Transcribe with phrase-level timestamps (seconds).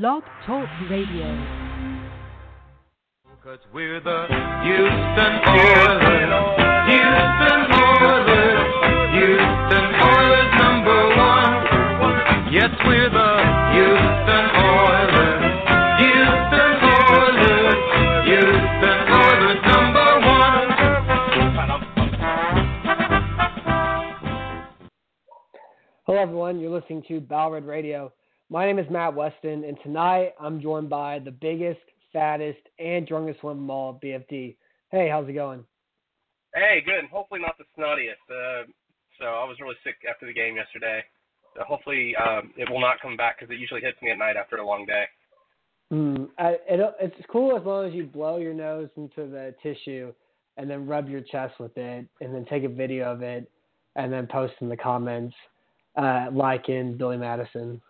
[0.00, 1.28] Blog Talk Radio.
[3.44, 4.24] Cause we're the
[4.64, 6.32] Houston Oilers.
[6.88, 8.72] Houston Oilers.
[9.12, 11.52] Houston Oilers number one.
[12.48, 13.36] Yes, we're the
[13.76, 15.44] Houston Oilers.
[16.00, 17.76] Houston Oilers.
[18.32, 20.68] Houston Oilers number one.
[26.06, 26.60] Hello, everyone.
[26.60, 28.10] You're listening to Battle Red Radio.
[28.52, 31.80] My name is Matt Weston, and tonight I'm joined by the biggest,
[32.12, 34.56] fattest, and drunkest one of them all, BFD.
[34.90, 35.64] Hey, how's it going?
[36.54, 37.06] Hey, good.
[37.10, 38.20] Hopefully not the snottiest.
[38.28, 38.66] Uh,
[39.18, 41.02] so I was really sick after the game yesterday.
[41.56, 44.36] So hopefully um, it will not come back because it usually hits me at night
[44.36, 45.04] after a long day.
[45.90, 50.12] Mm, I, it, it's cool as long as you blow your nose into the tissue
[50.58, 53.50] and then rub your chest with it and then take a video of it
[53.96, 55.34] and then post in the comments
[55.96, 57.80] uh, like in Billy Madison.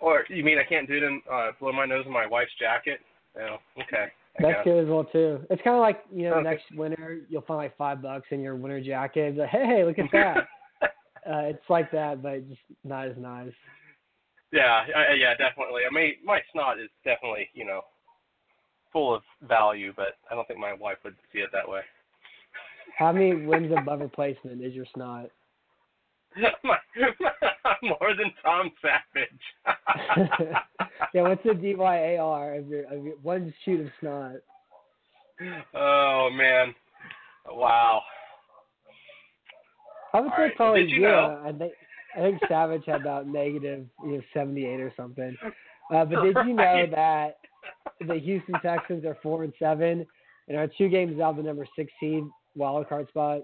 [0.00, 2.52] Or you mean I can't do it and uh, blow my nose in my wife's
[2.58, 3.00] jacket?
[3.36, 3.58] No.
[3.80, 4.06] Okay.
[4.38, 5.40] I That's good as well too.
[5.50, 6.50] It's kind of like you know Okay.
[6.50, 9.30] next winter you'll find like five bucks in your winter jacket.
[9.30, 10.36] It's like, hey, look at that.
[10.82, 13.52] uh, it's like that, but just not as nice.
[14.52, 15.82] yeah, I, yeah, definitely.
[15.88, 17.82] I mean, my snot is definitely you know
[18.92, 21.80] full of value, but I don't think my wife would see it that way.
[22.98, 25.30] How many wins above replacement is your snot?
[27.82, 29.44] More than Tom Savage.
[31.14, 34.36] yeah, what's the DYAR of your of your one shoot of snot?
[35.74, 36.74] Oh man,
[37.48, 38.02] wow.
[40.12, 41.10] I would All say right, probably zero.
[41.42, 41.72] know- I think
[42.16, 45.36] I think Savage had about negative you know seventy eight or something.
[45.92, 47.36] Uh, but did you know that
[48.06, 50.06] the Houston Texans are four and seven
[50.48, 53.40] and are two games out of the number sixteen wild card spot?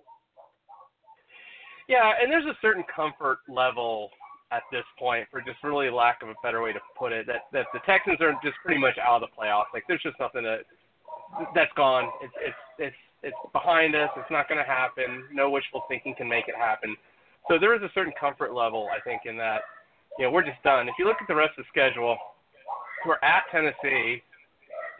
[1.90, 4.10] Yeah, and there's a certain comfort level
[4.52, 7.50] at this point, for just really lack of a better way to put it, that
[7.52, 9.74] that the Texans are just pretty much out of the playoffs.
[9.74, 10.62] Like there's just nothing that
[11.52, 12.10] that's gone.
[12.22, 14.08] It's it's it's it's behind us.
[14.16, 15.24] It's not going to happen.
[15.34, 16.96] No wishful thinking can make it happen.
[17.48, 19.62] So there is a certain comfort level, I think, in that.
[20.18, 20.88] You know, we're just done.
[20.88, 22.16] If you look at the rest of the schedule,
[23.04, 24.22] we're at Tennessee.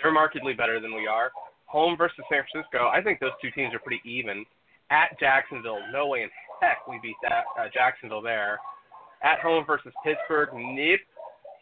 [0.03, 1.31] They're markedly better than we are.
[1.67, 2.89] Home versus San Francisco.
[2.89, 4.45] I think those two teams are pretty even.
[4.91, 8.59] At Jacksonville, no way in heck we beat that uh, Jacksonville there.
[9.23, 11.01] At home versus Pittsburgh, nope.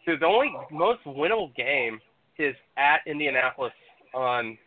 [0.05, 1.99] So the only most winnable game
[2.37, 3.73] is at Indianapolis
[4.13, 4.57] on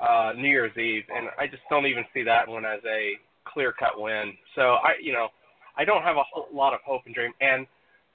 [0.00, 3.14] uh, New Year's Eve, and I just don't even see that one as a
[3.44, 4.34] clear-cut win.
[4.54, 5.28] So I, you know,
[5.76, 7.32] I don't have a whole lot of hope and dream.
[7.40, 7.66] And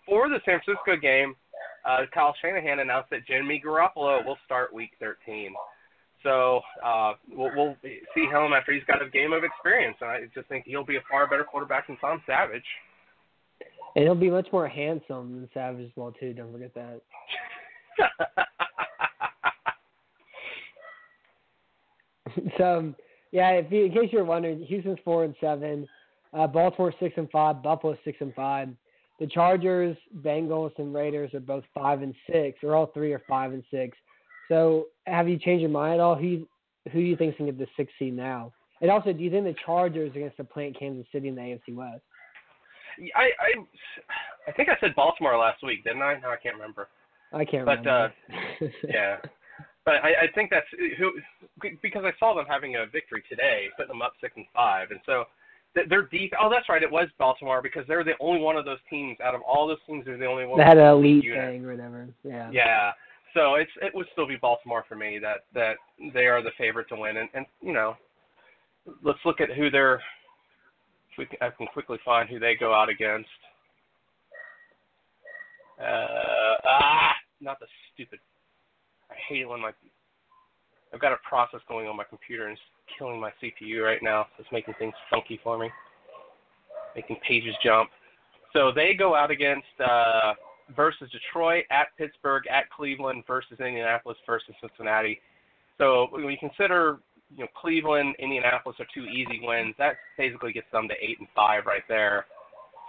[0.05, 1.35] for the San Francisco game,
[1.87, 5.53] uh, Kyle Shanahan announced that Jimmy Garoppolo will start Week 13.
[6.23, 10.21] So uh, we'll, we'll see him after he's got a game of experience, and I
[10.33, 12.63] just think he'll be a far better quarterback than Tom Savage.
[13.95, 16.33] And he'll be much more handsome than Savage as well too.
[16.33, 17.01] Don't forget that.
[22.57, 22.95] so um,
[23.31, 25.87] yeah, if you, in case you're wondering, Houston's four and seven,
[26.33, 28.69] uh, Baltimore six and five, Buffalo six and five.
[29.19, 33.51] The Chargers, Bengals, and Raiders are both five and six, or all three are five
[33.51, 33.97] and six.
[34.49, 36.15] So have you changed your mind at all?
[36.15, 36.47] Who
[36.91, 38.53] who do you think's gonna get the sixth seed now?
[38.81, 41.75] And also, do you think the Chargers are gonna supplant Kansas City in the AFC
[41.75, 42.01] West?
[43.15, 46.19] I, I I think I said Baltimore last week, didn't I?
[46.19, 46.87] No, I can't remember.
[47.33, 48.13] I can't But, remember.
[48.61, 49.17] Uh, yeah,
[49.85, 50.65] but I, I think that's
[50.97, 51.11] who
[51.81, 54.99] because I saw them having a victory today, putting them up six and five, and
[55.05, 55.25] so
[55.75, 56.33] th- they're deep.
[56.41, 59.35] Oh, that's right, it was Baltimore because they're the only one of those teams out
[59.35, 60.05] of all those teams.
[60.05, 60.57] They're the only one.
[60.57, 61.49] they had an elite unit.
[61.51, 62.07] thing or whatever.
[62.23, 62.49] Yeah.
[62.51, 62.91] Yeah.
[63.37, 65.75] So it's it would still be Baltimore for me that that
[66.11, 67.95] they are the favorite to win, and and you know,
[69.03, 70.01] let's look at who they're.
[71.11, 73.29] If we can, I can quickly find who they go out against.
[75.79, 78.17] Uh, ah, not the stupid.
[79.11, 79.71] I hate it when my.
[80.91, 82.61] I've got a process going on my computer and it's
[82.97, 84.25] killing my CPU right now.
[84.35, 85.69] So it's making things funky for me,
[86.95, 87.91] making pages jump.
[88.53, 90.33] So they go out against uh,
[90.75, 95.19] versus Detroit, at Pittsburgh, at Cleveland, versus Indianapolis, versus Cincinnati.
[95.77, 96.99] So when you consider,
[97.35, 99.75] you know, Cleveland, Indianapolis are two easy wins.
[99.77, 102.25] That basically gets them to eight and five right there.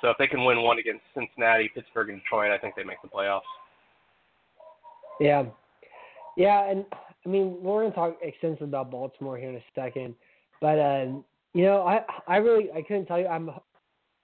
[0.01, 3.03] So if they can win one against Cincinnati, Pittsburgh, and Detroit, I think they make
[3.03, 3.41] the playoffs.
[5.21, 5.45] Yeah.
[6.37, 6.85] Yeah, and
[7.27, 10.15] I mean we're gonna talk extensively about Baltimore here in a second,
[10.61, 11.07] but uh,
[11.53, 13.51] you know I I really I couldn't tell you I'm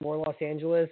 [0.01, 0.89] more Los Angeles.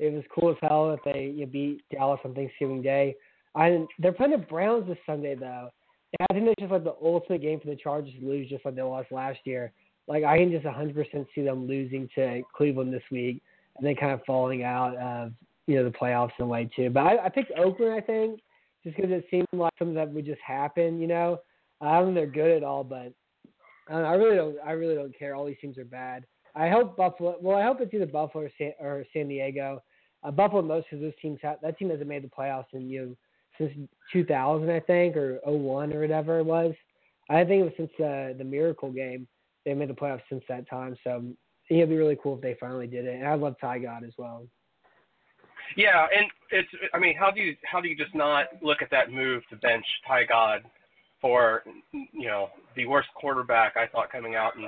[0.00, 3.14] It was cool as hell if they you beat Dallas on Thanksgiving Day.
[3.54, 5.70] I they're playing the Browns this Sunday though.
[6.18, 8.64] And I think that's just like the ultimate game for the Chargers to lose, just
[8.64, 9.72] like they lost last year.
[10.08, 13.42] Like I can just 100% see them losing to Cleveland this week,
[13.76, 15.32] and then kind of falling out of
[15.66, 16.90] you know the playoffs in a way too.
[16.90, 18.40] But I, I picked Oakland, I think,
[18.82, 20.98] just because it seemed like something that would just happen.
[20.98, 21.38] You know,
[21.80, 23.12] I don't think they're good at all, but
[23.88, 24.56] I, know, I really don't.
[24.64, 25.34] I really don't care.
[25.34, 26.24] All these teams are bad.
[26.56, 27.36] I hope Buffalo.
[27.40, 29.82] Well, I hope it's either Buffalo or San, or San Diego.
[30.22, 33.06] Uh, Buffalo most because those teams have, that team hasn't made the playoffs in you
[33.06, 33.16] know
[33.58, 33.72] since
[34.12, 36.74] 2000, I think, or 01 or whatever it was.
[37.28, 39.26] I think it was since uh, the Miracle game
[39.64, 40.96] they made the playoffs since that time.
[41.04, 41.22] So
[41.68, 43.16] it'd be really cool if they finally did it.
[43.16, 44.46] And I love Tyrod as well.
[45.76, 48.90] Yeah, and it's I mean, how do you how do you just not look at
[48.90, 50.60] that move to bench Tyrod
[51.20, 51.62] for
[51.92, 54.64] you know the worst quarterback I thought coming out in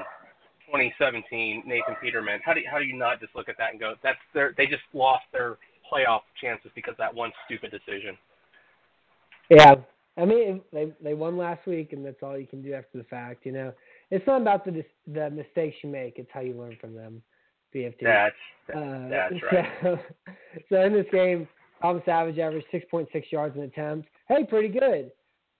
[0.73, 2.41] 2017, Nathan Peterman?
[2.45, 4.55] How do you, how do you not just look at that and go that's their
[4.57, 5.59] they just lost their
[5.93, 8.17] playoff chances because of that one stupid decision?
[9.51, 9.75] Yeah,
[10.17, 13.05] I mean they they won last week, and that's all you can do after the
[13.05, 13.45] fact.
[13.45, 13.73] You know,
[14.11, 17.23] it's not about the the mistakes you make; it's how you learn from them.
[17.75, 18.03] BFD.
[18.03, 18.35] That's
[18.75, 19.69] Uh, that's right.
[19.83, 19.99] So,
[20.69, 21.49] so in this game,
[21.81, 24.09] Tom Savage averaged 6.6 yards in attempts.
[24.29, 25.11] Hey, pretty good.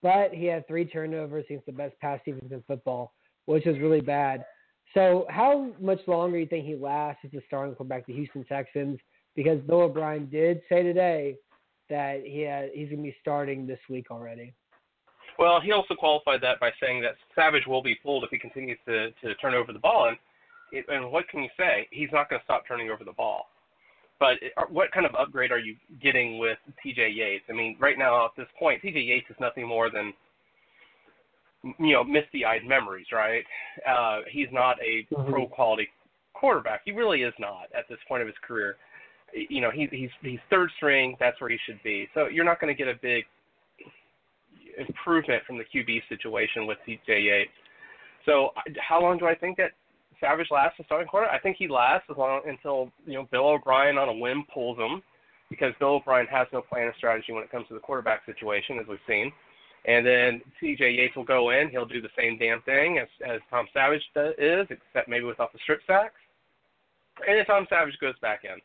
[0.03, 3.13] But he had three turnovers against the best pass defense in football,
[3.47, 4.45] which is really bad.
[4.95, 8.45] So how much longer do you think he lasts as a starting quarterback the Houston
[8.45, 8.99] Texans?
[9.35, 11.39] Because Bill O'Brien did say today
[11.89, 14.53] that he had, he's going to be starting this week already.
[15.39, 18.79] Well, he also qualified that by saying that Savage will be pulled if he continues
[18.87, 20.17] to to turn over the ball, and
[20.73, 21.89] it, and what can you say?
[21.91, 23.47] He's not going to stop turning over the ball.
[24.21, 27.11] But it, what kind of upgrade are you getting with T.J.
[27.11, 27.45] Yates?
[27.49, 29.01] I mean, right now at this point, T.J.
[29.01, 30.13] Yates is nothing more than
[31.63, 33.45] you know misty-eyed memories, right?
[33.89, 35.31] Uh, he's not a Mhm.
[35.31, 35.89] pro quality
[36.35, 36.83] quarterback.
[36.85, 38.77] He really is not at this point of his career.
[39.33, 41.17] You know, he, he's he's third string.
[41.21, 42.09] That's where he should be.
[42.15, 43.25] So you're not going to get a big
[44.79, 47.21] improvement from the QB situation with T.J.
[47.21, 47.51] Yates.
[48.25, 49.73] So how long do I think that
[50.21, 51.35] Savage lasts as starting quarterback?
[51.35, 54.79] I think he lasts as long until you know Bill O'Brien on a whim pulls
[54.79, 55.03] him,
[55.51, 58.79] because Bill O'Brien has no plan or strategy when it comes to the quarterback situation,
[58.79, 59.33] as we've seen.
[59.85, 60.93] And then T.J.
[60.93, 61.69] Yates will go in.
[61.69, 65.53] He'll do the same damn thing as as Tom Savage does, is, except maybe without
[65.53, 66.15] the strip sacks.
[67.27, 68.61] And then Tom Savage goes back in.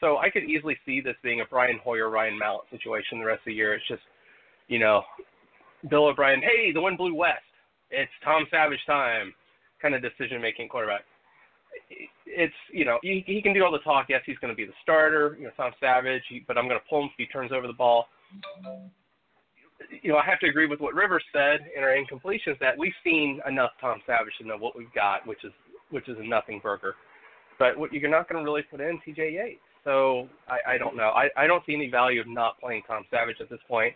[0.00, 3.40] So I could easily see this being a Brian Hoyer, Ryan Mallett situation the rest
[3.40, 3.74] of the year.
[3.74, 4.02] It's just,
[4.68, 5.02] you know,
[5.88, 7.42] Bill O'Brien, hey, the wind blew west.
[7.90, 9.34] It's Tom Savage time,
[9.80, 11.02] kind of decision making quarterback.
[12.26, 14.06] It's you know he, he can do all the talk.
[14.08, 15.36] Yes, he's going to be the starter.
[15.38, 17.72] You know, Tom Savage, but I'm going to pull him if he turns over the
[17.72, 18.06] ball.
[20.02, 22.92] You know, I have to agree with what Rivers said in our incompletions that we've
[23.02, 25.52] seen enough Tom Savage to know what we've got, which is
[25.90, 26.94] which is a nothing burger.
[27.58, 29.32] But what, you're not going to really put in T.J.
[29.32, 29.60] Yates.
[29.84, 31.10] So I, I don't know.
[31.10, 33.94] I, I don't see any value of not playing Tom Savage at this point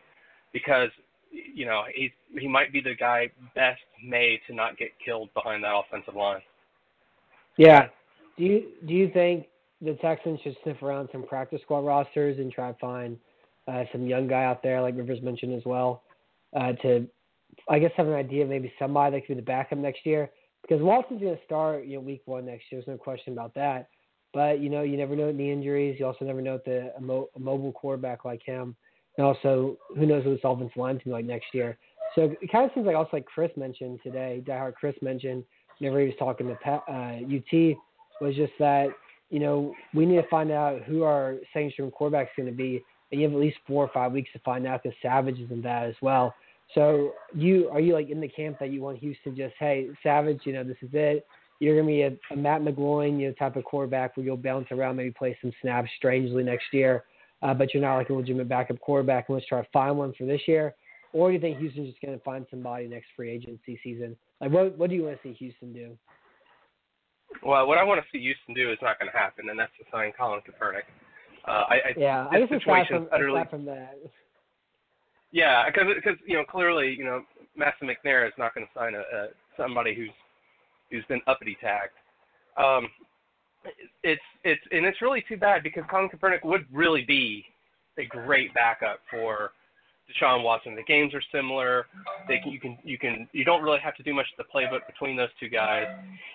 [0.52, 0.90] because
[1.30, 5.64] you know he he might be the guy best made to not get killed behind
[5.64, 6.40] that offensive line.
[7.56, 7.88] Yeah.
[8.36, 9.46] Do you do you think
[9.80, 13.16] the Texans should sniff around some practice squad rosters and try to find
[13.68, 16.02] uh, some young guy out there, like Rivers mentioned as well,
[16.58, 17.06] uh, to
[17.68, 20.30] I guess have an idea of maybe somebody that could be the backup next year?
[20.62, 22.80] Because Watson's going to start, you know, week one next year.
[22.80, 23.88] There's no question about that.
[24.34, 25.96] But you know, you never know the injuries.
[25.98, 28.76] You also never know the a, mo- a mobile quarterback like him,
[29.16, 31.78] and also who knows what this offensive line's going to be like next year.
[32.14, 35.44] So it kind of seems like also like Chris mentioned today, diehard Chris mentioned
[35.78, 37.76] whenever he was talking to Pat, uh, UT
[38.20, 38.88] was just that
[39.30, 42.54] you know we need to find out who our second string quarterback is going to
[42.54, 45.50] be, you have at least four or five weeks to find out because Savage is
[45.50, 46.34] in that as well.
[46.74, 50.40] So you are you like in the camp that you want Houston just hey Savage,
[50.44, 51.26] you know this is it.
[51.60, 54.68] You're gonna be a, a Matt McGloin, you know, type of quarterback where you'll bounce
[54.70, 57.04] around, maybe play some snaps strangely next year,
[57.42, 59.28] uh, but you're not like a legitimate backup quarterback.
[59.28, 60.74] And let's try to find one for this year.
[61.14, 64.14] Or do you think Houston's just gonna find somebody next free agency season?
[64.40, 65.96] Like what what do you want to see Houston do?
[67.42, 69.72] Well, what I want to see Houston do is not going to happen, and that's
[69.78, 70.88] to sign Colin Kaepernick.
[71.48, 72.48] Uh, I, I, Yeah, I guess
[72.88, 73.96] from utterly, from that.
[75.32, 77.22] yeah, because because you know clearly you know
[77.56, 80.10] Master McNair is not going to sign a, a somebody who's
[80.90, 81.92] who's been uppity tagged.
[82.56, 82.88] Um,
[84.02, 87.44] it's it's and it's really too bad because Colin Kaepernick would really be
[87.98, 89.52] a great backup for
[90.08, 90.74] Deshaun Watson.
[90.74, 91.86] The games are similar.
[92.26, 94.86] They you can you can you don't really have to do much of the playbook
[94.86, 95.86] between those two guys.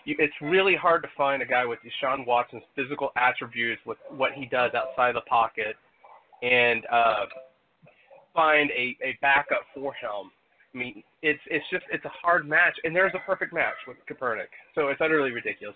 [0.05, 4.33] You, it's really hard to find a guy with Deshaun Watson's physical attributes with what
[4.33, 5.75] he does outside of the pocket
[6.41, 7.25] and uh,
[8.33, 10.31] find a, a backup for him.
[10.73, 13.97] I mean, it's it's just it's a hard match, and there's a perfect match with
[14.09, 14.51] Kaepernick.
[14.75, 15.75] So it's utterly ridiculous.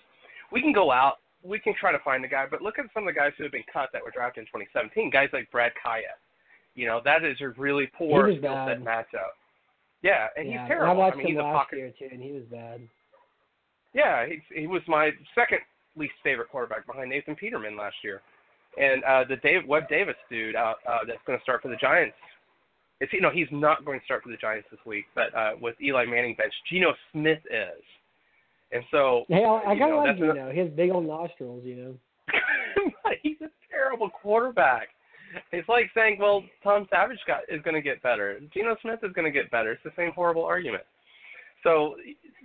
[0.52, 3.08] We can go out, we can try to find a guy, but look at some
[3.08, 5.10] of the guys who have been cut that were drafted in 2017.
[5.10, 6.18] Guys like Brad Kaaya.
[6.78, 9.34] You know, that is a really poor skill set matchup.
[10.04, 10.92] Yeah, and yeah, he's terrible.
[10.92, 11.78] I watched I mean, him last pocket.
[11.80, 12.82] year too, and he was bad.
[13.96, 15.58] Yeah, he he was my second
[15.98, 18.22] least favorite quarterback behind Nathan Peterman last year.
[18.80, 21.78] And uh, the Dave Webb Davis dude uh, uh, that's going to start for the
[21.78, 22.16] Giants.
[23.02, 25.54] It's you know he's not going to start for the Giants this week, but uh,
[25.60, 27.84] with Eli Manning bench, Geno Smith is.
[28.72, 30.52] And so Hey, I, I kind of like you know.
[30.54, 31.96] He has big old nostrils, you know.
[33.24, 34.90] he's a terrible quarterback.
[35.52, 38.40] It's like saying, well, Tom Savage got is going to get better.
[38.54, 39.72] Geno Smith is going to get better.
[39.72, 40.84] It's the same horrible argument.
[41.64, 41.96] So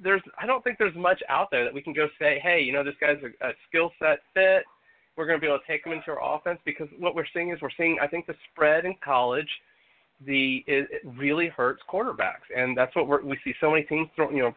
[0.03, 2.73] there's, I don't think there's much out there that we can go say, hey, you
[2.73, 4.65] know, this guy's a, a skill set fit.
[5.17, 7.51] We're going to be able to take him into our offense because what we're seeing
[7.51, 9.49] is we're seeing, I think, the spread in college,
[10.27, 14.09] the it, it really hurts quarterbacks, and that's what we're, we see so many teams,
[14.17, 14.55] throw, you know,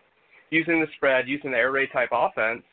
[0.51, 2.63] using the spread, using the air raid type offense.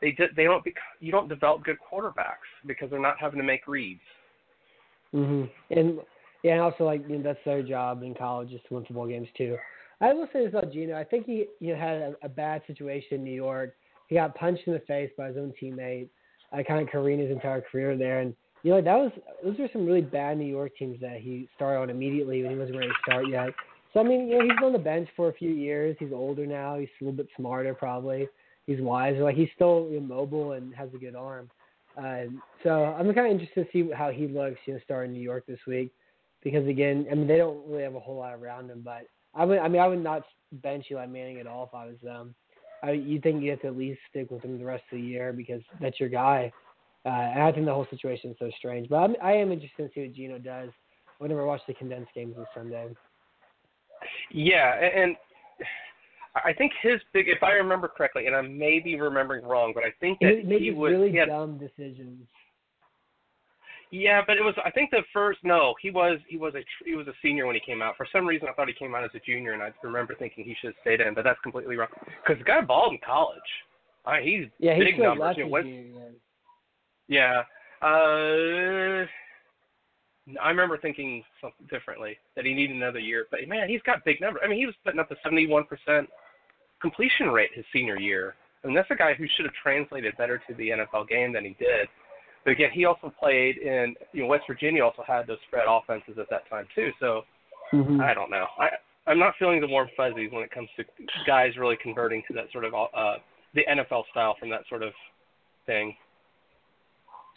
[0.00, 3.66] They they don't bec- you don't develop good quarterbacks because they're not having to make
[3.66, 4.00] reads.
[5.16, 5.50] Mhm.
[5.70, 6.00] And
[6.42, 9.28] yeah, also like you know, that's their job in college is to win football games
[9.36, 9.56] too.
[10.00, 10.94] I will say this about Geno.
[10.94, 13.74] I think he you know had a, a bad situation in New York.
[14.08, 16.08] He got punched in the face by his own teammate.
[16.52, 19.10] I kind of careened his entire career there, and you know that was
[19.42, 22.58] those were some really bad New York teams that he started on immediately when he
[22.58, 23.48] wasn't ready to start yet.
[23.94, 25.96] So I mean, you know, he's been on the bench for a few years.
[25.98, 26.78] He's older now.
[26.78, 28.28] He's a little bit smarter, probably.
[28.66, 29.22] He's wiser.
[29.22, 31.48] Like he's still know, mobile and has a good arm.
[31.96, 35.20] Um, so I'm kind of interested to see how he looks, you know, starting New
[35.20, 35.92] York this week,
[36.42, 38.82] because again, I mean, they don't really have a whole lot around him.
[38.84, 40.22] But I would, I mean, I would not
[40.52, 42.34] bench Eli Manning at all if I was them.
[42.82, 45.04] I, you think you have to at least stick with him the rest of the
[45.04, 46.52] year because that's your guy.
[47.04, 48.88] Uh, and I think the whole situation is so strange.
[48.88, 50.70] But I'm, I am interested to see what Geno does
[51.18, 52.88] whenever I watch the condensed games on Sunday.
[54.30, 55.16] Yeah, and
[56.44, 59.84] I think his big, if I remember correctly, and I may be remembering wrong, but
[59.84, 62.26] I think that He made he was really he had, dumb decisions.
[63.90, 64.54] Yeah, but it was.
[64.64, 65.38] I think the first.
[65.44, 66.18] No, he was.
[66.28, 66.62] He was a.
[66.84, 67.96] He was a senior when he came out.
[67.96, 70.44] For some reason, I thought he came out as a junior, and I remember thinking
[70.44, 71.14] he should have stayed in.
[71.14, 71.88] But that's completely wrong.
[72.04, 73.38] Because the guy balled in college.
[74.04, 75.36] I mean, he's Yeah, big numbers.
[75.36, 75.64] You know, what-
[77.08, 77.42] yeah.
[77.80, 79.06] Uh,
[80.42, 83.26] I remember thinking something differently that he needed another year.
[83.30, 84.42] But man, he's got big numbers.
[84.44, 86.08] I mean, he was putting up a 71%
[86.86, 88.34] completion rate his senior year.
[88.62, 91.44] I mean, that's a guy who should have translated better to the NFL game than
[91.44, 91.88] he did.
[92.44, 94.84] But again, he also played in you know West Virginia.
[94.84, 96.90] Also had those spread offenses at that time too.
[97.00, 97.24] So
[97.72, 98.00] Mhm.
[98.00, 98.46] I don't know.
[98.58, 98.70] I
[99.08, 100.84] I'm not feeling the warm fuzzies when it comes to
[101.26, 103.16] guys really converting to that sort of uh
[103.54, 104.92] the NFL style from that sort of
[105.66, 105.96] thing.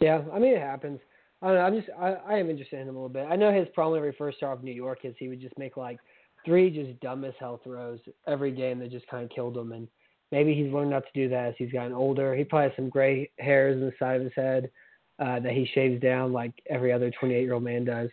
[0.00, 1.00] Yeah, I mean it happens.
[1.42, 1.62] I don't know.
[1.62, 3.26] I'm just I, I am interested in him a little bit.
[3.28, 5.58] I know his problem he first started off in New York is he would just
[5.58, 5.98] make like
[6.44, 9.72] three just dumb as hell throws every game that just kind of killed him.
[9.72, 9.88] And
[10.32, 12.34] maybe he's learned not to do that as he's gotten older.
[12.34, 14.70] He probably has some gray hairs in the side of his head
[15.18, 18.10] uh, that he shaves down like every other 28 year old man does.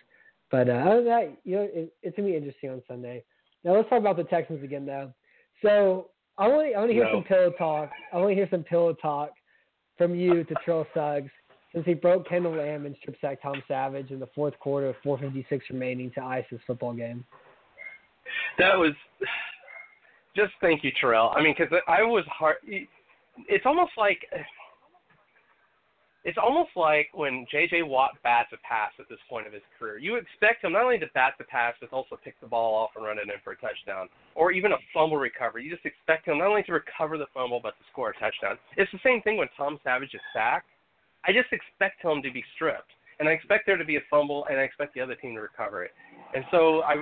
[0.51, 3.23] But uh, other than that, you know, it, it's gonna be interesting on Sunday.
[3.63, 5.13] Now let's talk about the Texans again, though.
[5.61, 7.13] So I want to I want to hear No.
[7.15, 7.89] some pillow talk.
[8.13, 9.31] I want to hear some pillow talk
[9.97, 11.31] from you to Terrell Suggs
[11.73, 15.19] since he broke Kendall Lamm and strip sacked Tom Savage in the fourth quarter with
[15.21, 17.25] 4:56 remaining to ice his football game.
[18.59, 18.93] That was
[20.35, 21.33] just thank you, Terrell.
[21.35, 22.57] I mean, because I was hard.
[22.63, 24.25] It's almost like
[26.27, 27.83] it's almost like when J.J.
[27.83, 29.97] Watt bats a pass at this point of his career.
[29.97, 32.89] You expect him not only to bat the pass, but also pick the ball off
[32.97, 35.63] and run it in for a touchdown, or even a fumble recovery.
[35.63, 38.57] You just expect him not only to recover the fumble, but to score a touchdown.
[38.75, 40.67] It's the same thing when Tom Savage is sacked.
[41.23, 44.45] I just expect him to be stripped, and I expect there to be a fumble,
[44.49, 45.91] and I expect the other team to recover it.
[46.33, 46.95] And so I,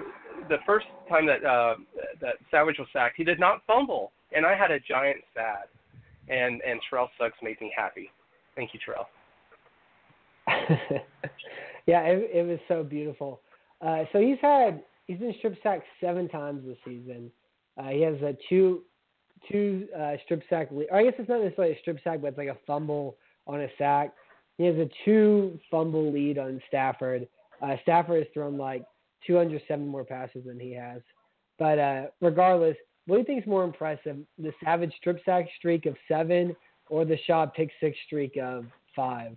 [0.49, 1.75] the first time that uh,
[2.21, 5.67] that Savage was sacked, he did not fumble, and I had a giant sad,
[6.29, 8.11] and and Terrell Suggs made me happy.
[8.55, 9.07] Thank you, Terrell.
[11.87, 13.41] yeah, it, it was so beautiful.
[13.81, 17.31] Uh, so he's had he's been strip sacked seven times this season.
[17.77, 18.81] Uh, he has a two
[19.51, 20.69] two uh, strip sack.
[20.71, 23.17] Le- or I guess it's not necessarily a strip sack, but it's like a fumble
[23.47, 24.13] on a sack.
[24.57, 27.27] He has a two fumble lead on Stafford.
[27.61, 28.85] Uh, Stafford has thrown like
[29.27, 31.01] 207 more passes than he has.
[31.57, 32.75] But uh, regardless,
[33.07, 36.55] what do you think is more impressive, the Savage strip sack streak of seven
[36.89, 38.65] or the Schaub pick six streak of
[38.95, 39.35] five?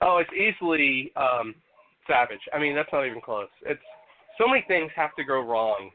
[0.00, 1.54] Oh, it's easily um,
[2.06, 2.40] Savage.
[2.52, 3.48] I mean, that's not even close.
[3.64, 3.80] It's
[4.38, 5.90] so many things have to go wrong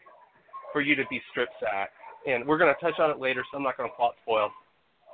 [0.74, 1.94] for you to be strip sacked,
[2.26, 4.50] and we're going to touch on it later, so I'm not going to plot spoil.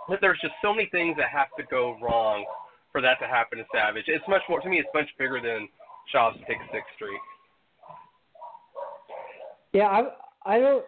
[0.08, 2.46] But there's just so many things that have to go wrong
[2.92, 4.06] for that to happen to Savage.
[4.08, 4.80] It's much more to me.
[4.80, 5.68] It's much bigger than
[6.14, 7.20] Schaub's pick six streak.
[9.74, 10.04] Yeah, I
[10.46, 10.86] I don't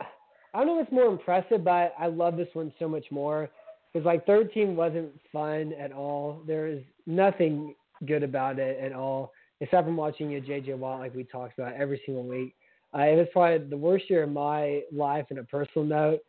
[0.54, 3.50] I don't know what's more impressive, but I love this one so much more
[3.92, 6.42] because like third team wasn't fun at all.
[6.48, 7.75] There is nothing
[8.06, 11.74] good about it at all, except from watching you JJ Watt like we talked about
[11.74, 12.56] every single week.
[12.94, 16.20] Uh, it was probably the worst year of my life in a personal note,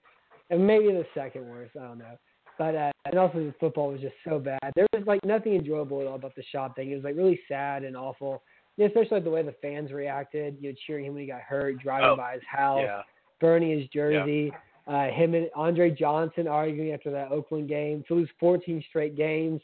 [0.51, 1.77] and maybe the second worst.
[1.77, 2.17] I don't know.
[2.59, 4.73] But uh, and also the football was just so bad.
[4.75, 6.91] There was like nothing enjoyable at all about the Schaub thing.
[6.91, 8.43] It was like really sad and awful.
[8.77, 10.57] Yeah, especially like the way the fans reacted.
[10.61, 13.03] You know, cheering him when he got hurt, driving Oh, by his house, Yeah.
[13.41, 14.53] burning his jersey.
[14.87, 19.61] Uh, him and Andre Johnson arguing after that Oakland game to lose 14 straight games.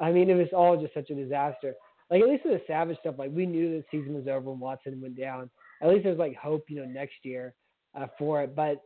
[0.00, 1.74] I mean, it was all just such a disaster.
[2.10, 4.60] Like at least with the Savage stuff, like we knew the season was over when
[4.60, 5.50] Watson went down.
[5.82, 7.54] At least there's like hope, you know, next year
[7.94, 8.54] uh, for it.
[8.56, 8.82] But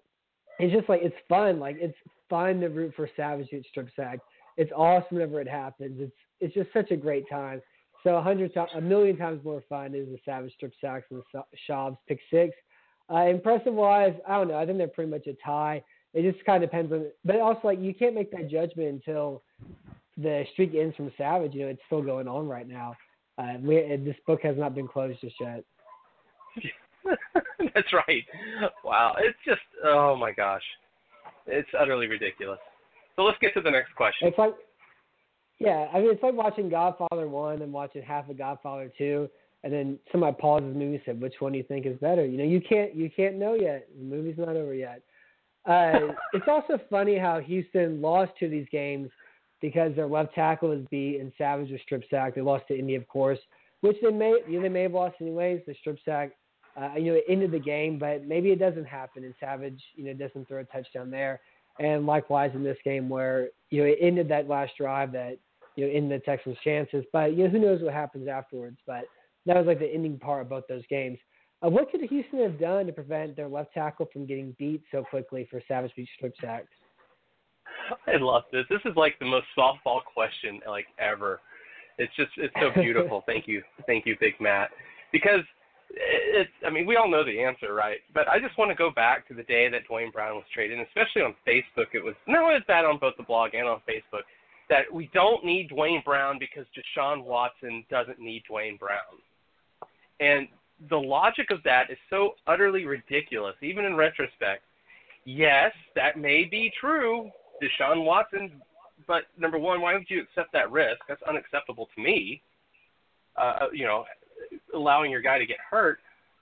[0.59, 1.61] it's just like it's fun.
[1.61, 1.97] Like it's
[2.29, 4.23] fun to root for Savage to get strip sacked.
[4.57, 6.01] It's awesome whenever it happens.
[6.01, 7.61] It's it's just such a great time.
[8.05, 11.43] So a hundred a million times more fun is the Savage strip sacks and the
[11.69, 12.55] Schaub's pick six.
[13.12, 14.59] Uh, impressive wise, I don't know.
[14.59, 15.83] I think they're pretty much a tie.
[16.14, 19.43] It just kind of depends on, but also like you can't make that judgment until
[20.17, 21.55] the streak ends from Savage.
[21.55, 22.95] You know, it's still going on right now.
[23.38, 25.64] Uh, we, this book has not been closed just yet.
[27.75, 28.25] That's right.
[28.85, 29.14] Wow.
[29.19, 30.62] It's just oh my gosh.
[31.47, 32.59] It's utterly ridiculous.
[33.17, 34.28] So let's get to the next question.
[34.28, 34.55] It's like,
[35.59, 39.29] yeah, I mean, it's like watching Godfather one and watching half of Godfather two,
[39.65, 42.25] and then somebody pauses the movie and said, "Which one do you think is better?"
[42.25, 43.88] You know, you can't you can't know yet.
[43.97, 45.03] The movie's not over yet.
[45.67, 49.11] Uh, it's also funny how Houston lost to these games
[49.61, 52.37] because their left tackle was beat and Savage was strip sacked.
[52.37, 53.38] They lost to Indy, of course,
[53.81, 55.62] which they may you know, they may have lost anyways.
[55.67, 56.33] The strip sack,
[56.81, 60.05] uh, you know, it ended the game, but maybe it doesn't happen and Savage, you
[60.05, 61.41] know, doesn't throw a touchdown there.
[61.81, 65.38] And likewise in this game where you know it ended that last drive that
[65.78, 67.04] you know in the Texans' chances.
[67.12, 68.78] But you know who knows what happens afterwards.
[68.87, 69.04] But
[69.47, 71.18] that was like the ending part of both those games.
[71.64, 75.04] Uh, what could Houston have done to prevent their left tackle from getting beat so
[75.08, 76.73] quickly for Savage being strip sacked?
[78.06, 78.64] I love this.
[78.68, 81.40] This is like the most softball question like ever.
[81.97, 83.23] It's just it's so beautiful.
[83.26, 84.70] Thank you, thank you, Big Matt.
[85.12, 85.40] Because
[85.90, 87.99] it's I mean we all know the answer, right?
[88.14, 90.78] But I just want to go back to the day that Duane Brown was traded,
[90.78, 91.94] and especially on Facebook.
[91.94, 94.26] It was no, was bad on both the blog and on Facebook
[94.69, 98.99] that we don't need Duane Brown because Deshaun Watson doesn't need Duane Brown.
[100.21, 100.49] And
[100.91, 104.63] the logic of that is so utterly ridiculous, even in retrospect.
[105.25, 107.31] Yes, that may be true,
[107.63, 108.50] Deshaun Watson,
[109.07, 111.00] but number one, why would you accept that risk?
[111.09, 112.43] That's unacceptable to me.
[113.37, 114.04] Uh, you know,
[114.75, 115.99] allowing your guy to get hurt.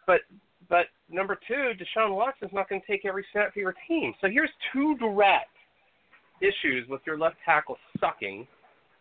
[0.07, 0.21] But
[0.69, 4.15] but number two, Deshaun Watson's not going to take every snap for your team.
[4.21, 5.56] So here's two direct
[6.41, 8.47] issues with your left tackle sucking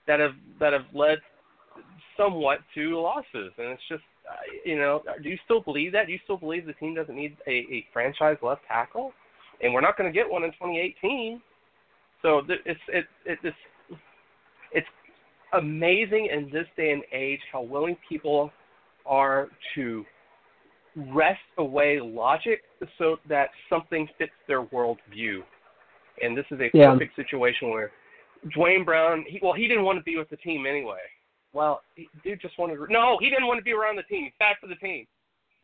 [0.08, 1.20] that have that have led
[2.18, 6.08] somewhat to losses, and it's just uh, you know, do you still believe that?
[6.08, 9.12] Do you still believe the team doesn't need a, a franchise left tackle?
[9.62, 11.42] And we're not going to get one in 2018.
[12.22, 13.56] So it's it, it it's
[14.72, 14.88] it's
[15.54, 18.52] amazing in this day and age how willing people
[19.06, 20.04] are to
[21.14, 22.64] wrest away logic
[22.98, 25.42] so that something fits their worldview.
[26.22, 26.92] And this is a Yeah.
[26.92, 27.92] perfect situation where
[28.54, 31.00] Duane Brown, he, well, he didn't want to be with the team anyway.
[31.54, 32.88] Well, he, dude just wanted to.
[32.90, 34.26] No, he didn't want to be around the team.
[34.26, 35.08] He's bad for the team.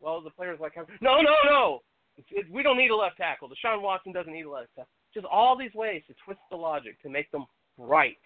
[0.00, 1.82] Well, the players like, no, no, no.
[2.16, 3.48] It's, it, we don't need a left tackle.
[3.48, 4.88] Deshaun Watson doesn't need a left tackle.
[5.14, 7.46] Just all these ways to twist the logic to make them
[7.78, 8.16] right,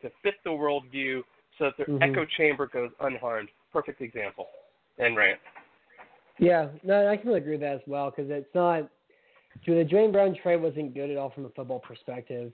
[0.00, 1.22] to fit the worldview,
[1.58, 2.02] so that their Mhm.
[2.02, 3.50] echo chamber goes unharmed.
[3.72, 4.48] Perfect example.
[4.98, 5.38] And rant.
[6.38, 8.88] Yeah, no, I can really agree with that as well because it's not.
[9.66, 12.52] The Duane Brown trade wasn't good at all from a football perspective,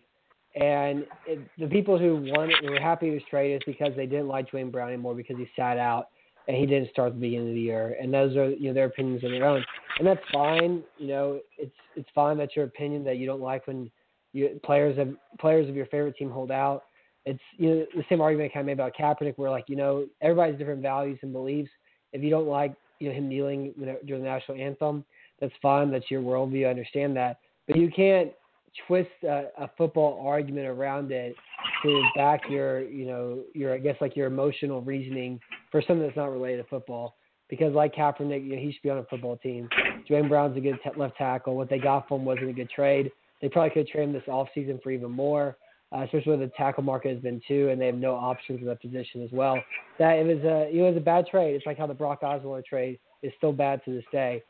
[0.54, 4.28] and it, the people who won were happy with his trade is because they didn't
[4.28, 6.08] like Duane Brown anymore because he sat out
[6.48, 8.74] and he didn't start at the beginning of the year, and those are you know
[8.74, 9.64] their opinions on their own,
[9.98, 10.82] and that's fine.
[10.96, 13.90] You know, it's it's fine that's your opinion that you don't like when
[14.32, 16.84] you players of players of your favorite team hold out.
[17.26, 19.76] It's you know the same argument I kind of made about Kaepernick, where like you
[19.76, 21.70] know everybody's different values and beliefs.
[22.12, 23.74] If you don't like you know him kneeling
[24.06, 25.04] during the national anthem,
[25.40, 25.90] that's fine.
[25.90, 26.66] That's your worldview.
[26.66, 28.32] I understand that, but you can't
[28.86, 31.34] twist a, a football argument around it
[31.82, 36.16] to back your you know your I guess like your emotional reasoning for something that's
[36.16, 37.16] not related to football.
[37.48, 39.70] Because like Kaepernick, you know, he should be on a football team.
[40.06, 41.56] Duane Brown's a good t- left tackle.
[41.56, 43.10] What they got from him wasn't a good trade.
[43.40, 45.56] They probably could trade him this offseason for even more,
[45.90, 48.66] uh, especially where the tackle market has been too, and they have no options at
[48.66, 49.58] that position as well.
[49.98, 51.54] That it was a it was a bad trade.
[51.54, 54.42] It's like how the Brock Osweiler trade is still bad to this day.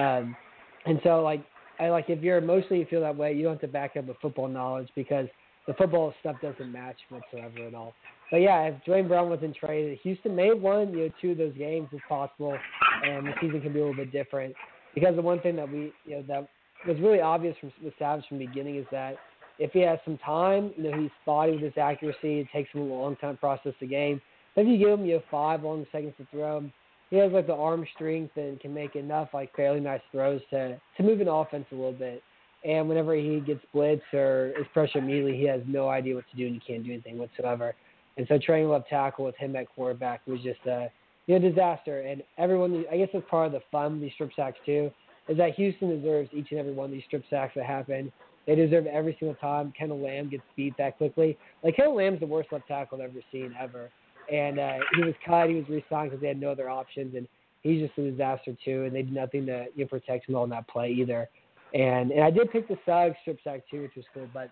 [0.00, 0.36] Um,
[0.84, 1.44] and so like
[1.78, 4.06] I like if you're emotionally you feel that way, you don't have to back up
[4.06, 5.26] with football knowledge because
[5.66, 7.92] the football stuff doesn't match whatsoever at all.
[8.30, 11.38] But yeah, if Duane Brown wasn't traded, Houston may have won you know two of
[11.38, 12.56] those games if possible,
[13.04, 14.54] and the season can be a little bit different.
[14.94, 16.48] Because the one thing that we you know that
[16.86, 19.16] was really obvious from with Savage from the beginning is that
[19.58, 22.40] if he has some time, you know he's spotty with his accuracy.
[22.40, 24.20] It takes him a long time to process the game.
[24.54, 26.70] But if you give him you know five long seconds to throw,
[27.10, 30.80] he has like the arm strength and can make enough like fairly nice throws to
[30.96, 32.22] to move an offense a little bit.
[32.64, 36.36] and whenever he gets blitzed or is pressured immediately, he has no idea what to
[36.36, 37.74] do and he can't do anything whatsoever.
[38.16, 40.90] And so training left tackle with him at quarterback was just a
[41.26, 42.00] you know disaster.
[42.00, 44.90] And everyone, I guess that's part of the fun of these strip sacks too,
[45.28, 48.10] is that Houston deserves each and every one of these strip sacks that happen.
[48.46, 51.36] They deserve every single time Kendall Lamm gets beat that quickly.
[51.62, 53.90] Like Kendall Lamm's the worst left tackle I've ever seen ever.
[54.32, 57.28] And uh, he was cut, he was re-signed because they had no other options, and
[57.62, 58.84] he's just a disaster too.
[58.84, 61.28] And they did nothing to you know, protect him on that play either.
[61.74, 64.28] And and I did pick the Suggs strip sack too, which was cool.
[64.32, 64.50] But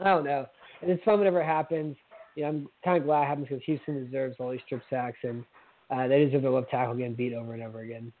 [0.00, 0.46] I don't know.
[0.82, 1.96] And it's fun whenever it happens.
[2.34, 5.18] You know, I'm kind of glad it happens because Houston deserves all these strip sacks,
[5.22, 5.44] and
[5.90, 8.12] uh, they deserve their left tackle getting beat over and over again.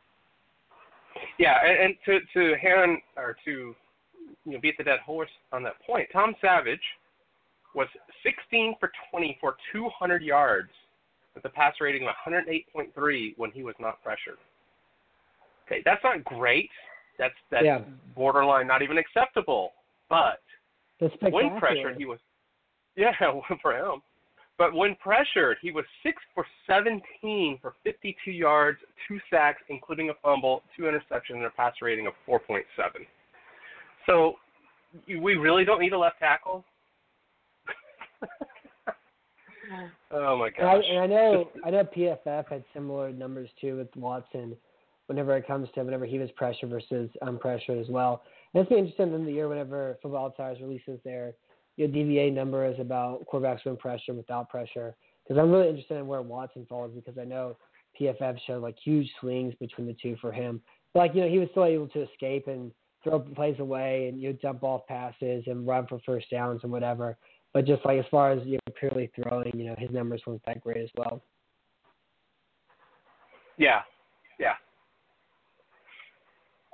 [1.38, 5.62] Yeah, and, and to to hand or to you know beat the dead horse on
[5.64, 6.80] that point, Tom Savage
[7.78, 7.88] was
[8.24, 10.70] 16 for 20 for 200 yards
[11.34, 14.38] with a pass rating of 108.3 when he was not pressured.
[15.66, 16.70] Okay, that's not great.
[17.18, 17.82] That's that's Yeah.
[18.16, 19.72] borderline not even acceptable.
[20.08, 20.42] But
[21.32, 22.18] when pressured, he was
[22.96, 23.12] yeah
[23.62, 24.02] for him.
[24.56, 30.14] But when pressured, he was six for 17 for 52 yards, two sacks, including a
[30.14, 32.64] fumble, two interceptions, and a pass rating of 4.7.
[34.04, 34.34] So
[35.06, 36.64] we really don't need a left tackle.
[40.10, 40.84] Oh my And I, gosh!
[40.88, 44.56] and I know I know PFF had similar numbers too with Watson
[45.06, 48.22] whenever it comes to whenever he was pressured versus unpressured as well.
[48.52, 51.34] And it's been interesting in the year whenever Football Outsiders releases their
[51.76, 54.94] you know, DVOA numbers about quarterbacks when pressure and without pressure.
[55.26, 57.56] Because I'm really interested in where Watson falls because I know
[58.00, 60.60] PFF showed like huge swings between the two for him.
[60.92, 62.72] But like you know he was still able to escape and
[63.04, 66.72] throw plays away and you know dump off passes and run for first downs and
[66.72, 67.16] whatever.
[67.52, 70.42] But just like as far as you know, purely throwing, you know, his numbers weren't
[70.46, 71.22] that great as well.
[73.56, 73.80] yeah,
[74.38, 74.54] yeah.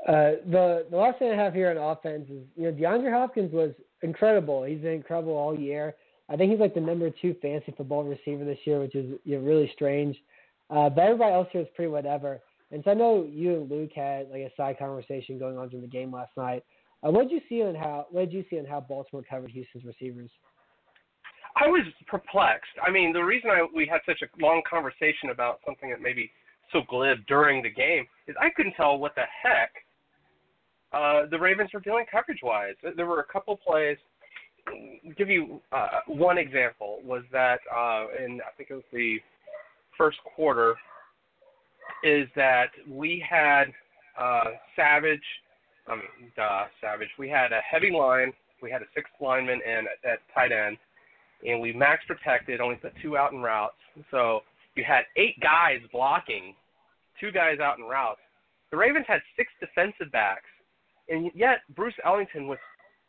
[0.07, 3.53] Uh, the the last thing I have here on offense is you know DeAndre Hopkins
[3.53, 3.71] was
[4.03, 4.65] incredible.
[4.65, 5.95] He's been incredible all year.
[6.29, 9.39] I think he's like the number two fantasy football receiver this year, which is you
[9.39, 10.17] know, really strange.
[10.71, 12.41] Uh, but everybody else here is pretty whatever.
[12.71, 15.83] And so I know you and Luke had like a side conversation going on during
[15.83, 16.65] the game last night.
[17.03, 19.51] Uh, what did you see on how what did you see on how Baltimore covered
[19.51, 20.31] Houston's receivers?
[21.57, 22.73] I was perplexed.
[22.85, 26.31] I mean, the reason I, we had such a long conversation about something that maybe
[26.73, 29.71] so glib during the game is I couldn't tell what the heck
[30.93, 32.75] uh, the Ravens were doing coverage-wise.
[32.97, 33.99] There were a couple plays.
[35.17, 39.19] Give you uh, one example was that uh, in I think it was the
[39.99, 40.75] first quarter
[42.03, 43.65] is that we had
[44.19, 45.21] uh, Savage,
[45.87, 47.09] I mean, duh, Savage.
[47.19, 48.33] We had a heavy line.
[48.63, 50.79] We had a sixth lineman and at tight end,
[51.45, 53.77] and we max protected, only put two out in routes.
[54.11, 54.41] So
[54.77, 56.55] you had eight guys blocking,
[57.21, 58.21] two guys out in routes.
[58.71, 60.49] The Ravens had six defensive backs,
[61.09, 62.59] and yet Bruce Ellington was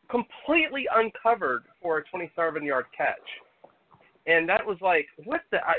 [0.09, 3.15] completely uncovered for a 27-yard catch.
[4.27, 5.57] And that was like, what the?
[5.57, 5.73] I,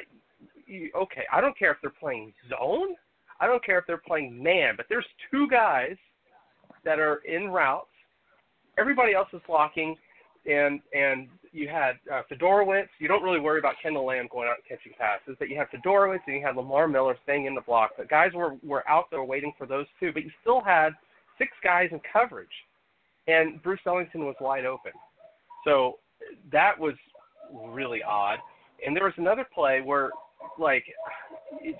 [0.66, 2.97] you, okay, I don't care if they're playing zone.
[3.40, 5.97] I don't care if they're playing man, but there's two guys
[6.85, 7.88] that are in routes.
[8.79, 9.97] Everybody else is blocking,
[10.46, 12.88] and and you had uh, Fiedorowicz.
[12.98, 15.68] You don't really worry about Kendall Lamm going out and catching passes, but you have
[15.70, 17.92] Fiedorowicz and you had Lamar Miller staying in the block.
[17.96, 20.90] But guys were were out there waiting for those two, but you still had
[21.38, 22.48] six guys in coverage,
[23.26, 24.92] and Bruce Ellington was wide open.
[25.64, 25.98] So
[26.52, 26.94] that was
[27.68, 28.38] really odd.
[28.85, 30.11] And there was another play where,
[30.59, 30.85] like,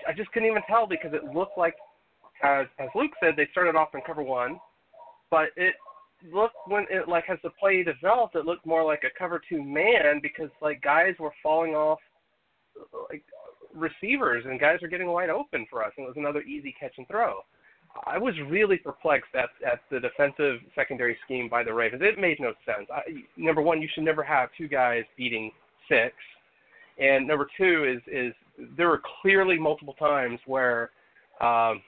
[0.07, 1.75] I just couldn't even tell because it looked like,
[2.43, 4.59] as as Luke said, they started off in cover one,
[5.29, 5.75] but it
[6.33, 9.63] looked when it like as the play developed, it looked more like a cover two
[9.63, 11.99] man because like guys were falling off,
[13.09, 13.23] like
[13.73, 16.93] receivers and guys are getting wide open for us, and it was another easy catch
[16.97, 17.41] and throw.
[18.05, 22.01] I was really perplexed at at the defensive secondary scheme by the Ravens.
[22.03, 22.87] It made no sense.
[22.93, 23.01] I,
[23.37, 25.51] number one, you should never have two guys beating
[25.89, 26.13] six,
[26.99, 28.33] and number two is is
[28.75, 30.91] there were clearly multiple times where,
[31.41, 31.81] um,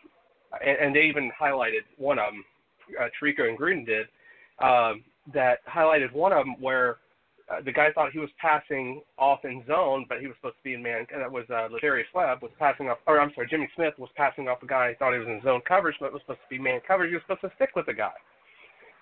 [0.65, 2.43] and, and they even highlighted one of them,
[2.99, 4.07] uh, Tirico and Gruden did,
[4.61, 6.97] um, that highlighted one of them where
[7.49, 10.63] uh, the guy thought he was passing off in zone, but he was supposed to
[10.63, 11.05] be in man.
[11.11, 14.09] And that was uh, Lardarius Webb was passing off, or I'm sorry, Jimmy Smith was
[14.15, 14.89] passing off a guy.
[14.89, 17.09] He thought he was in zone coverage, but it was supposed to be man coverage.
[17.09, 18.13] He was supposed to stick with the guy.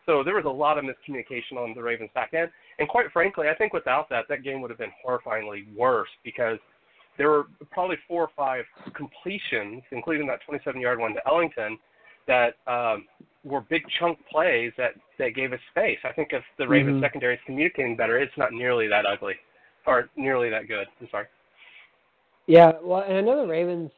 [0.06, 2.50] So there was a lot of miscommunication on the Ravens back end.
[2.80, 6.58] And quite frankly, I think without that, that game would have been horrifyingly worse because
[7.18, 8.64] there were probably four or five
[8.96, 11.78] completions, including that 27-yard one to Ellington,
[12.28, 13.06] that um,
[13.44, 15.98] were big chunk plays that that gave us space.
[16.04, 17.02] I think if the Ravens Mhm.
[17.02, 19.36] secondary is communicating better, it's not nearly that ugly
[19.86, 20.88] or nearly that good.
[21.02, 21.26] I'm sorry.
[22.46, 23.92] Yeah, well, and I know the Ravens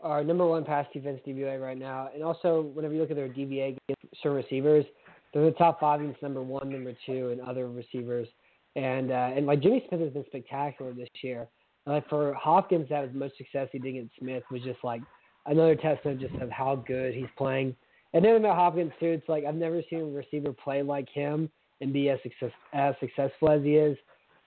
[0.00, 3.28] are number one pass defense DVOA right now, and also whenever you look at their
[3.28, 4.84] DVOA against certain receivers,
[5.32, 8.28] they're the top five against number one, number two, and other receivers.
[8.76, 11.48] And uh, and like Jimmy Smith has been spectacular this year.
[11.86, 15.02] Like for Hopkins, that was most success he did against Smith was just like
[15.46, 17.74] another testament just of how good he's playing.
[18.14, 21.50] And then about Hopkins too, it's like I've never seen a receiver play like him
[21.80, 23.96] and be as success as successful as he is.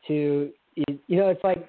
[0.07, 1.67] To you know, it's like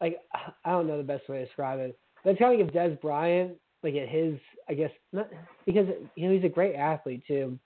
[0.00, 0.18] like
[0.64, 2.74] I don't know the best way to describe it, but it's kind of like if
[2.74, 4.34] Dez Bryant, like at his,
[4.68, 5.28] I guess not
[5.66, 7.58] because you know he's a great athlete too.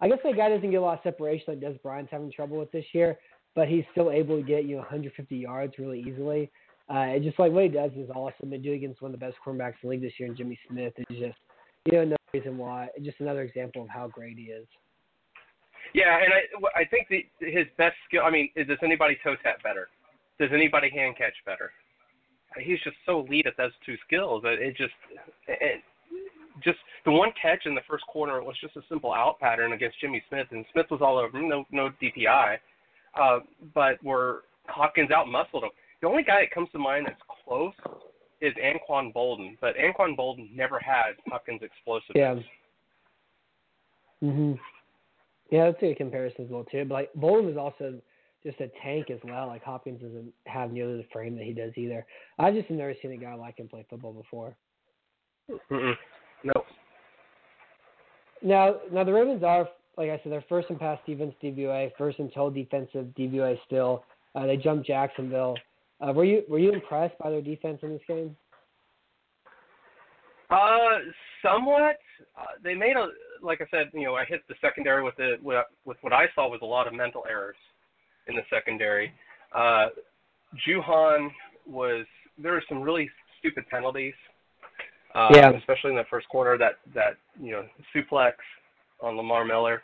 [0.00, 2.58] I guess that guy doesn't get a lot of separation like Dez Bryant's having trouble
[2.58, 3.18] with this year,
[3.54, 6.50] but he's still able to get you know 150 yards really easily.
[6.88, 8.52] Uh, just like what he does is awesome.
[8.52, 10.58] And doing against one of the best cornerbacks in the league this year, and Jimmy
[10.68, 11.38] Smith is just
[11.84, 12.88] you know no reason why.
[13.02, 14.66] Just another example of how great he is.
[15.94, 18.22] Yeah, and I I think the, his best skill.
[18.24, 19.88] I mean, does anybody toe tap better?
[20.38, 21.72] Does anybody hand catch better?
[22.58, 24.42] He's just so elite at those two skills.
[24.44, 24.94] It, it just
[25.46, 25.82] it,
[26.62, 30.00] just the one catch in the first quarter was just a simple out pattern against
[30.00, 31.48] Jimmy Smith, and Smith was all over him.
[31.48, 32.56] No no DPI,
[33.20, 33.38] uh,
[33.74, 35.70] but where Hopkins out muscled him.
[36.00, 37.74] The only guy that comes to mind that's close
[38.40, 42.44] is Anquan Boldin, but Anquan Boldin never had Hopkins' explosiveness.
[44.22, 44.28] Yeah.
[44.28, 44.58] Mhm.
[45.50, 46.84] Yeah, that's a good comparison as well too.
[46.84, 48.00] But like Boldin is also
[48.44, 49.46] just a tank as well.
[49.48, 52.06] Like Hopkins doesn't have nearly the frame that he does either.
[52.38, 54.54] I've just never seen a guy like him play football before.
[55.70, 55.96] Mm-mm.
[56.44, 56.64] No.
[58.42, 62.18] Now, now the Ravens are, like I said, they're first in pass defense DVOA, first
[62.20, 64.04] in total defensive DVOA still.
[64.34, 65.56] Uh, they jumped Jacksonville.
[66.00, 68.36] Uh, were you were you impressed by their defense in this game?
[70.50, 70.98] Uh,
[71.42, 71.98] somewhat.
[72.38, 73.08] Uh, they made a,
[73.42, 76.26] like I said, you know, I hit the secondary with the with, with what I
[76.34, 77.56] saw was a lot of mental errors
[78.28, 79.12] in the secondary.
[79.54, 79.88] Uh,
[80.66, 81.30] Juhan
[81.66, 82.06] was
[82.38, 84.14] there were some really stupid penalties.
[85.14, 85.50] Uh, Yeah.
[85.50, 88.32] Especially in the first quarter, that that you know suplex
[89.02, 89.82] on Lamar Miller.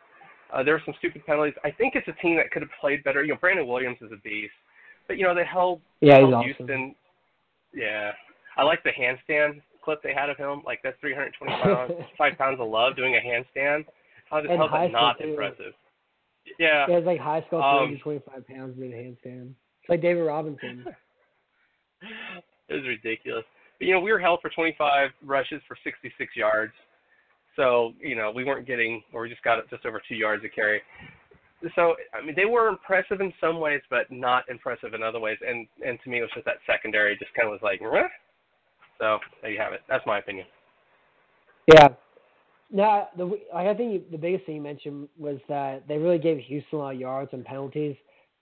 [0.53, 1.55] Uh, there were some stupid penalties.
[1.65, 3.23] I think it's a team that could have played better.
[3.23, 4.53] You know, Brandon Williams is a beast,
[5.07, 6.45] but you know they held Yeah, he's held awesome.
[6.45, 6.95] Houston.
[7.73, 8.13] Yeah,
[8.57, 10.63] I like the handstand clip they had of him.
[10.65, 13.85] Like that's 325 pounds, five pounds of love doing a handstand.
[14.31, 15.29] How the And hell is that not too.
[15.29, 15.73] impressive?
[16.59, 19.51] Yeah, Yeah, it's like high school, Um, 225 pounds doing a handstand.
[19.81, 20.85] It's like David Robinson.
[22.69, 23.45] it was ridiculous.
[23.79, 26.73] But, you know, we were held for 25 rushes for 66 yards.
[27.57, 30.45] So, you know, we weren't getting, or we just got it just over two yards
[30.45, 30.83] a carry.
[31.75, 35.39] So, I mean, they were impressive in some ways, but not impressive in other ways.
[35.47, 38.09] And and to me, it was just that secondary just kind of was like, Meh.
[38.99, 39.81] so there you have it.
[39.89, 40.47] That's my opinion.
[41.73, 41.89] Yeah.
[42.71, 46.79] Now, the I think the biggest thing you mentioned was that they really gave Houston
[46.79, 47.97] a lot of yards and penalties.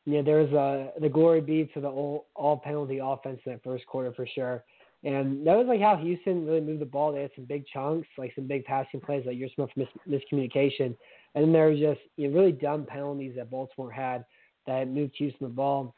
[0.04, 3.52] You know, there was a the glory be to the all, all penalty offense in
[3.52, 4.64] that first quarter for sure.
[5.04, 7.12] And that was like how Houston really moved the ball.
[7.12, 10.96] They had some big chunks, like some big passing plays, like your Smith mis- miscommunication,
[11.34, 14.24] and then there was just you know, really dumb penalties that Baltimore had
[14.66, 15.94] that moved Houston the ball.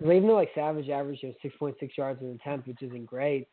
[0.00, 3.04] And even though like Savage averaged you know, 6.6 yards in an attempt, which isn't
[3.06, 3.48] great,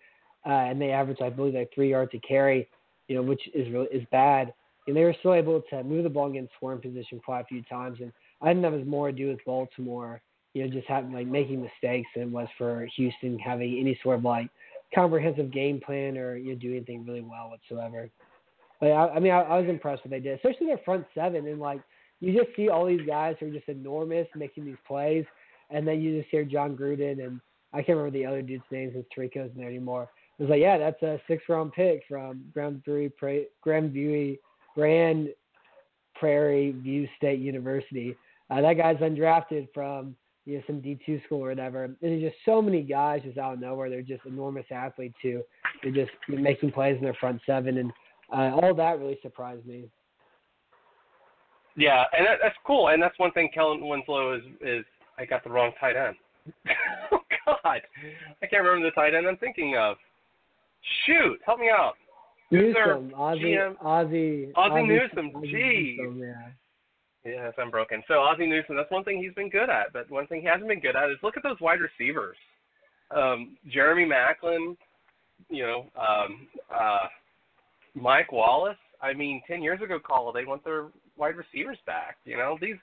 [0.46, 2.68] uh, and they averaged I believe like three yards a carry,
[3.08, 4.54] you know, which is really is bad.
[4.88, 7.42] And they were still able to move the ball and get in scoring position quite
[7.42, 7.98] a few times.
[8.02, 10.22] And I think that was more to do with Baltimore,
[10.54, 14.20] you know, just having like making mistakes than it was for Houston having any sort
[14.20, 14.50] of like
[14.96, 18.10] comprehensive game plan or you know do anything really well whatsoever.
[18.80, 21.06] But I, I mean, I, I was impressed with what they did, especially their front
[21.14, 21.46] seven.
[21.48, 21.82] And like
[22.22, 25.26] you just see all these guys who are just enormous making these plays,
[25.70, 27.40] and then you just hear Jon Gruden and
[27.76, 30.10] I can't remember the other dude's name since Tirico's in there anymore.
[30.40, 34.38] It was like, yeah, that's a six round pick from Grand Prairie, pra- Grand View,
[34.76, 35.30] Grand
[36.16, 38.16] Prairie View State University.
[38.50, 41.84] Uh, that guy's undrafted from you know some D two school or whatever.
[41.84, 43.90] And there's just so many guys just out of nowhere.
[43.90, 45.42] They're just enormous athletes who
[45.82, 47.92] they're just making plays in their front seven, and
[48.32, 49.86] uh, all that really surprised me.
[51.78, 52.90] Yeah, and that, that's cool.
[52.90, 54.86] And that's one thing Kellen Winslow is is
[55.18, 56.16] I got the wrong tight end.
[57.12, 57.82] oh God,
[58.42, 59.98] I can't remember the tight end I'm thinking of.
[61.06, 61.94] Shoot, help me out.
[62.52, 66.00] Newsome, Ozzie, Ozzy, Ozzie Newsome, Ozzie gee.
[66.20, 66.34] Yeah.
[67.26, 68.04] Yes, I'm broken.
[68.08, 69.92] So Ozzie Newsome, that's one thing he's been good at.
[69.92, 72.38] But one thing he hasn't been good at is look at those wide receivers.
[73.16, 74.78] Um, Jeremy Maclin,
[75.50, 77.08] you know, um, uh,
[77.96, 78.78] Mike Wallace.
[79.02, 82.18] I mean, ten years ago, call they want their wide receivers back.
[82.26, 82.76] You know, these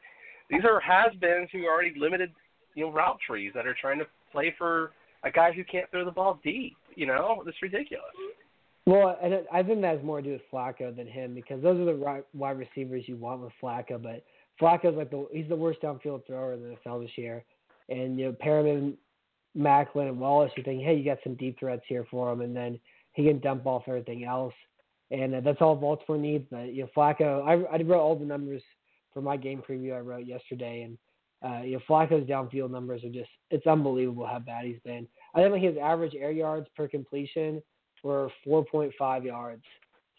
[0.51, 2.33] these are has-beens who already limited,
[2.75, 4.91] you know, route trees that are trying to play for
[5.23, 6.77] a guy who can't throw the ball deep.
[6.97, 8.05] You know, it's ridiculous.
[8.87, 11.79] Well, and I think that has more to do with Flacco than him because those
[11.81, 14.03] are the wide receivers you want with Flacco.
[14.03, 14.25] But
[14.63, 17.45] Flacco's like the he's the worst downfield thrower in the NFL this year,
[17.89, 18.95] and you know Perriman,
[19.57, 20.53] Maclin, and Wallace.
[20.57, 22.79] You think, hey, you got some deep threats here for him, and then
[23.13, 24.55] he can dump off everything else.
[25.11, 26.47] and uh, that's all Baltimore needs.
[26.51, 28.63] But you know, Flacco, I, I wrote all the numbers
[29.13, 30.99] for my game preview I wrote yesterday, and
[31.45, 35.07] uh, you know, Flacco's downfield numbers are just it's unbelievable how bad he's been.
[35.35, 37.61] I think like his average air yards per completion
[38.05, 39.65] were 4.5 yards.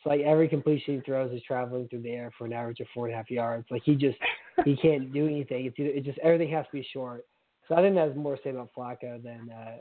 [0.04, 2.88] So like every completion he throws is traveling through the air for an average of
[2.94, 3.66] four and a half yards.
[3.72, 4.18] Like he just
[4.66, 5.66] he can't do anything.
[5.66, 7.26] It's either, it just everything has to be short.
[7.68, 9.78] So I think that's more to say about Flacco than uh,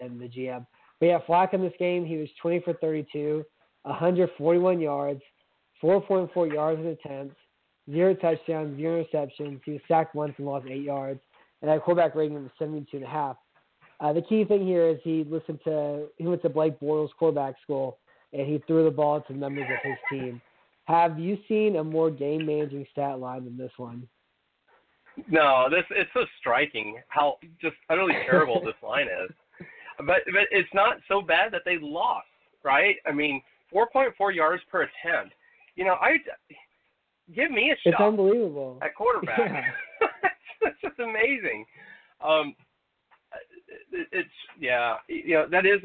[0.00, 0.66] than the GM.
[0.98, 3.44] But yeah, Flacco in this game he was 20 for 32,
[3.82, 5.20] 141 yards,
[5.82, 7.36] 4.4 yards in attempts,
[7.90, 9.60] zero touchdowns, zero interceptions.
[9.64, 11.20] He was sacked once and lost eight yards,
[11.60, 13.36] and that quarterback rating was 72 and a half.
[14.00, 17.56] Uh, the key thing here is he listened to he went to Blake Bortles quarterback
[17.62, 17.98] school
[18.32, 20.40] and he threw the ball to members of his team.
[20.84, 24.08] Have you seen a more game managing stat line than this one?
[25.28, 29.34] No, this it's so striking how just utterly terrible this line is.
[29.98, 32.26] But but it's not so bad that they lost,
[32.62, 32.96] right?
[33.06, 33.42] I mean,
[33.74, 35.34] 4.4 yards per attempt.
[35.74, 36.16] You know, I
[37.34, 37.94] give me a shot.
[37.94, 39.38] It's unbelievable at quarterback.
[40.00, 40.08] Yeah.
[40.62, 41.64] it's just amazing.
[42.22, 42.54] Um,
[43.90, 44.28] it's
[44.60, 45.80] yeah, you know that is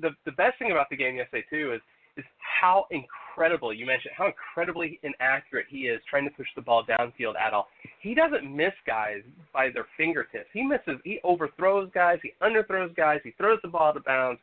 [0.00, 1.80] the the best thing about the game yesterday too is
[2.16, 6.82] is how incredible you mentioned how incredibly inaccurate he is trying to push the ball
[6.84, 7.68] downfield at all.
[8.00, 9.20] He doesn't miss guys
[9.52, 10.48] by their fingertips.
[10.52, 11.00] He misses.
[11.04, 12.18] He overthrows guys.
[12.22, 13.20] He underthrows guys.
[13.22, 14.40] He throws the ball out of bounds.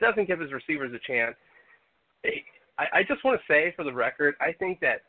[0.00, 1.34] Doesn't give his receivers a chance.
[2.78, 5.02] I, I just want to say for the record, I think that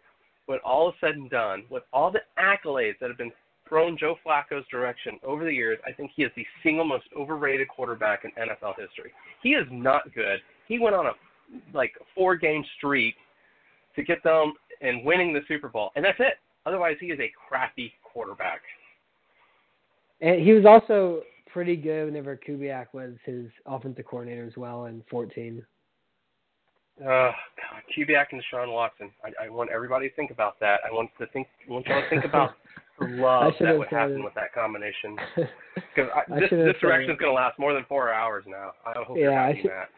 [0.45, 3.34] when all is said and done, with all the accolades that have been
[3.69, 7.67] thrown Joe Flacco's direction over the years, I think he is the single most overrated
[7.67, 9.12] quarterback in NFL history.
[9.41, 10.39] He is not good.
[10.67, 11.12] He went on a
[11.73, 13.15] like four game streak
[13.95, 16.36] to get them and winning the Super Bowl, and that's it.
[16.65, 18.62] Otherwise, he is a crappy quarterback.
[20.21, 25.03] And he was also pretty good whenever Kubiak was his offensive coordinator as well in
[25.10, 25.63] 14.
[26.99, 27.34] Uh, God,
[27.95, 29.12] Kubiak and Sean Watson.
[29.23, 30.80] I, I want everybody to think about that.
[30.86, 31.47] I want to think.
[31.67, 32.51] I want y'all to think about
[33.01, 34.23] love that would happen it.
[34.23, 35.17] with that combination.
[35.95, 38.71] Because this this direction is going to last more than four hours now.
[38.86, 39.89] I hope yeah, I should, that.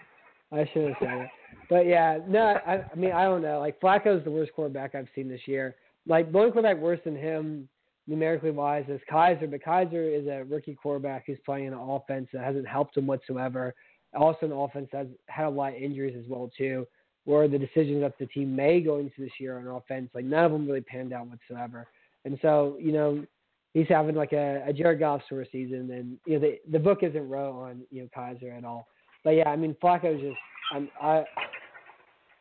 [0.52, 1.30] I should have said it.
[1.70, 3.60] But yeah, no, I, I mean I don't know.
[3.60, 5.76] Like Flacco's the worst quarterback I've seen this year.
[6.08, 7.70] Like the only quarterback worse than him
[8.08, 9.50] numerically wise is Kizer.
[9.50, 13.74] but Kizer is a rookie quarterback who's playing an offense that hasn't helped him whatsoever.
[14.18, 16.88] Also, an offense that's had a lot of injuries as well too.
[17.26, 20.46] Where the decisions that the team may go into this year on offense, like none
[20.46, 21.88] of them really panned out whatsoever.
[22.26, 23.26] And so, you know,
[23.74, 26.80] he's having like a, a Jared Goff sort of season, and you know the the
[26.80, 28.88] book isn't wrote on you know Kizer at all.
[29.24, 30.38] But yeah, I mean Flacco's just
[30.74, 31.24] I'm I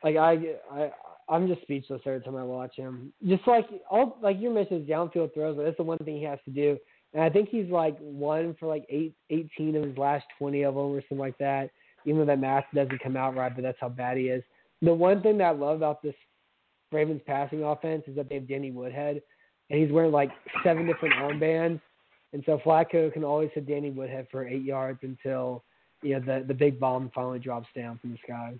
[0.03, 0.91] like I I
[1.29, 3.12] I'm just speechless every time I watch him.
[3.27, 6.38] Just like all like you mentioned downfield throws, but that's the one thing he has
[6.45, 6.79] to do.
[7.14, 10.75] And I think he's like one for like eight, 18 of his last 20 of
[10.75, 11.71] them or something like that.
[12.05, 14.43] Even though that math doesn't come out right, but that's how bad he is.
[14.83, 16.14] The one thing that I love about this
[16.93, 19.23] Ravens passing offense is that they have Danny Woodhead,
[19.71, 20.31] and he's wearing like
[20.65, 21.81] seven different armbands.
[22.33, 25.63] And so Flacco can always hit Danny Woodhead for eight yards until
[26.03, 28.55] you know the the big bomb finally drops down from the sky.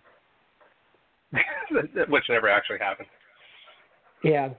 [2.09, 3.09] Which never actually happened.
[4.25, 4.51] Yeah.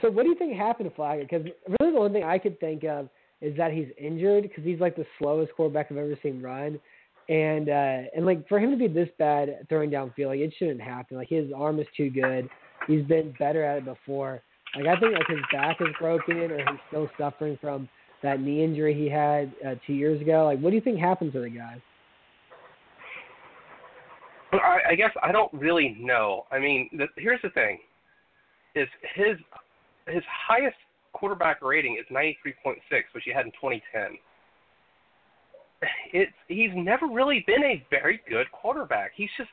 [0.00, 1.28] So what do you think happened to Flacco?
[1.28, 1.46] Because
[1.80, 3.08] really the only thing I could think of
[3.40, 6.78] is that he's injured because he's like the slowest quarterback I've ever seen run.
[7.28, 10.80] And uh and like for him to be this bad throwing downfield, like it shouldn't
[10.80, 11.16] happen.
[11.16, 12.48] Like his arm is too good.
[12.86, 14.42] He's been better at it before.
[14.76, 17.88] Like I think like his back is broken or he's still suffering from
[18.22, 20.46] that knee injury he had uh, two years ago.
[20.46, 21.80] Like, what do you think happened to the guy?
[24.52, 26.44] I, I guess I don't really know.
[26.50, 27.78] I mean, the, here's the thing:
[28.74, 29.36] is his
[30.06, 30.76] his highest
[31.12, 32.76] quarterback rating is 93.6,
[33.12, 34.18] which he had in 2010.
[36.12, 39.12] It's he's never really been a very good quarterback.
[39.14, 39.50] He's just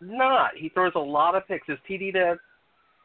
[0.00, 0.50] not.
[0.56, 1.66] He throws a lot of picks.
[1.66, 2.36] His TD to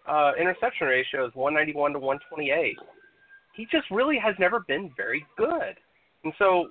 [0.08, 2.78] uh, interception ratio is 191 to 128.
[3.56, 5.76] He just really has never been very good.
[6.24, 6.70] And so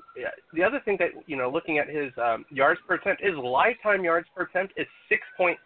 [0.54, 4.04] the other thing that you know, looking at his um, yards per attempt, his lifetime
[4.04, 5.56] yards per attempt is 6.8.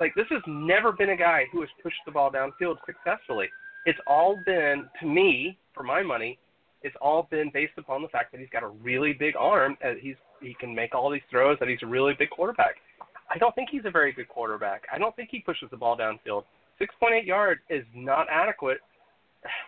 [0.00, 3.48] Like this has never been a guy who has pushed the ball downfield successfully.
[3.86, 6.38] It's all been, to me, for my money,
[6.82, 9.98] it's all been based upon the fact that he's got a really big arm, and
[10.00, 12.76] he's he can make all these throws, that he's a really big quarterback.
[13.30, 14.82] I don't think he's a very good quarterback.
[14.92, 16.44] I don't think he pushes the ball downfield.
[16.80, 18.78] 6.8 yards is not adequate.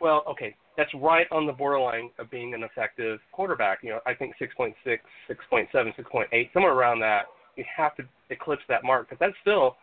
[0.01, 3.79] Well, okay, that's right on the borderline of being an effective quarterback.
[3.83, 7.23] You know, I think 6.6, 6.7, 6.8, somewhere around that.
[7.57, 9.77] You have to eclipse that mark, but that's still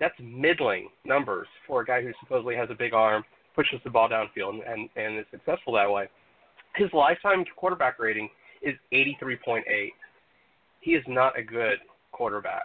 [0.00, 3.22] that's middling numbers for a guy who supposedly has a big arm,
[3.54, 6.08] pushes the ball downfield, and and is successful that way.
[6.74, 8.28] His lifetime quarterback rating
[8.62, 9.62] is 83.8.
[10.80, 11.78] He is not a good
[12.10, 12.64] quarterback.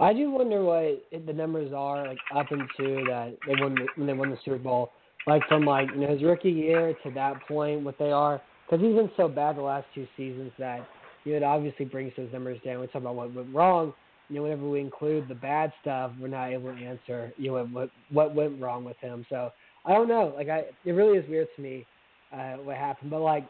[0.00, 4.06] I do wonder what the numbers are like up into that they won the, when
[4.06, 4.92] they won the Super Bowl.
[5.26, 8.82] Like from like you know his rookie year to that point, what they are because
[8.82, 10.88] he's been so bad the last two seasons that
[11.24, 12.80] you know it obviously brings those numbers down.
[12.80, 13.92] We talk about what went wrong.
[14.30, 17.64] You know, whenever we include the bad stuff, we're not able to answer you know
[17.66, 19.26] what what went wrong with him.
[19.28, 19.50] So
[19.84, 20.32] I don't know.
[20.34, 21.84] Like I, it really is weird to me
[22.32, 23.10] uh, what happened.
[23.10, 23.46] But like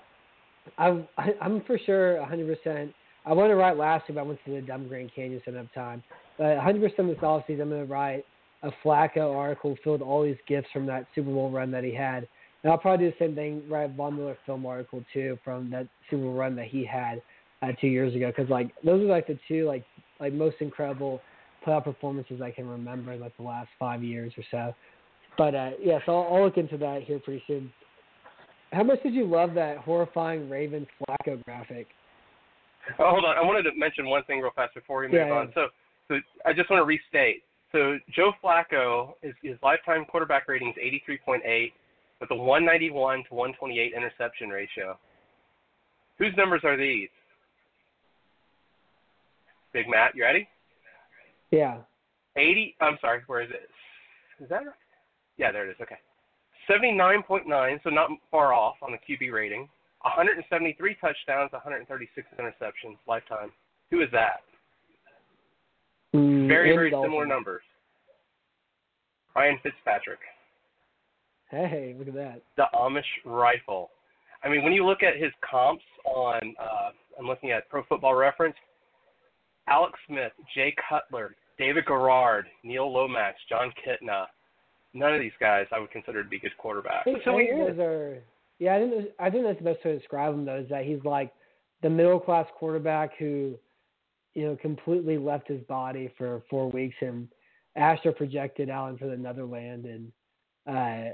[0.79, 1.07] I'm
[1.41, 2.93] I'm for sure 100 percent
[3.27, 5.53] I wanted to write last week, but I went to the dumb Grand Canyon, so
[5.53, 6.03] I time.
[6.41, 8.25] But 100% of this offseason, I'm going to write
[8.63, 11.95] a Flacco article filled with all these gifts from that Super Bowl run that he
[11.95, 12.27] had.
[12.63, 15.69] And I'll probably do the same thing, write a Von Miller film article too from
[15.69, 17.21] that Super Bowl run that he had
[17.61, 18.33] uh, two years ago.
[18.35, 19.85] Because like those are like the two like
[20.19, 21.21] like most incredible
[21.67, 24.75] playoff performances I can remember in like the last five years or so.
[25.37, 27.71] But uh, yeah, so I'll, I'll look into that here pretty soon.
[28.73, 31.89] How much did you love that horrifying Ravens Flacco graphic?
[32.99, 33.37] Oh, hold on.
[33.37, 35.47] I wanted to mention one thing real fast before we move Yeah, on.
[35.49, 35.55] yeah.
[35.55, 35.67] So,
[36.11, 37.43] so I just want to restate.
[37.71, 41.73] So Joe Flacco is his lifetime quarterback rating is 83.8
[42.21, 44.99] with a 191 to 128 interception ratio.
[46.19, 47.09] Whose numbers are these?
[49.73, 50.49] Big Matt, you ready?
[51.53, 51.79] Yeah.
[52.37, 52.75] 80.
[52.81, 53.21] I'm sorry.
[53.29, 54.43] Where is it?
[54.43, 54.75] Is that right?
[55.37, 55.77] Yeah, there it is.
[55.81, 55.97] Okay.
[56.69, 59.69] 79.9, so not far off on the QB rating.
[60.03, 63.51] 173 touchdowns, 136 interceptions lifetime.
[63.91, 64.41] Who is that?
[66.15, 67.11] Mm, Very, very Dalton.
[67.11, 67.63] similar numbers.
[69.37, 70.19] Ryan Fitzpatrick,
[71.51, 72.43] Hey, look at that.
[72.57, 73.91] the Amish rifle.
[74.43, 78.15] I mean, when you look at his comps on, uh, I'm looking at Pro Football
[78.15, 78.57] Reference.
[79.69, 84.27] Alex Smith, Jay Cutler, David Garrard, Neil Lomax, Jon Kitna.
[84.95, 87.03] None of these guys I would consider to be good quarterbacks.
[87.03, 87.77] I think, So I he think is.
[87.77, 88.23] those are.
[88.59, 90.85] Yeah, I think I think that's the best way to describe him though is that
[90.85, 91.33] he's like
[91.83, 93.55] the middle class quarterback who,
[94.35, 97.29] you know, completely left his body for four weeks and
[97.77, 100.13] astro projected out into the Netherland and
[100.67, 101.13] uh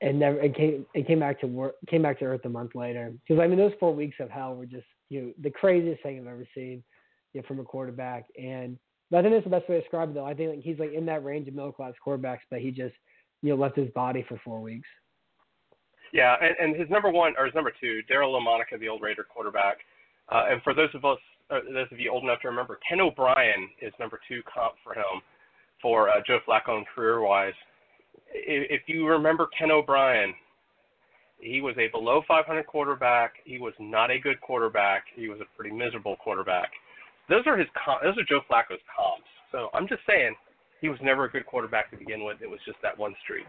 [0.00, 2.74] and never and came and came back to work came back to Earth a month
[2.74, 3.12] later.
[3.26, 6.18] Because I mean those four weeks of hell were just you know the craziest thing
[6.20, 6.82] I've ever seen,
[7.32, 8.26] you know, from a quarterback.
[8.38, 8.78] And
[9.14, 10.24] I think that's the best way to describe it though.
[10.24, 12.94] I think like he's like in that range of middle class quarterbacks, but he just
[13.42, 14.88] you know left his body for four weeks.
[16.12, 19.24] Yeah, and, and his number one or his number two, Daryle Lamonica, the old Raider
[19.24, 19.78] quarterback.
[20.30, 21.18] Uh, and for those of us,
[21.50, 24.94] uh, those of you old enough to remember, Ken O'Brien is number two comp for
[24.94, 25.22] him
[25.82, 27.52] for uh, Joe Flacco and career-wise.
[28.32, 30.34] If, if you remember Ken O'Brien,
[31.38, 33.34] he was a below 500 quarterback.
[33.44, 35.04] He was not a good quarterback.
[35.14, 36.70] He was a pretty miserable quarterback.
[37.28, 39.28] Those are his com- those are Joe Flacco's comps.
[39.52, 40.34] So I'm just saying,
[40.80, 42.38] he was never a good quarterback to begin with.
[42.42, 43.46] It was just that one streak.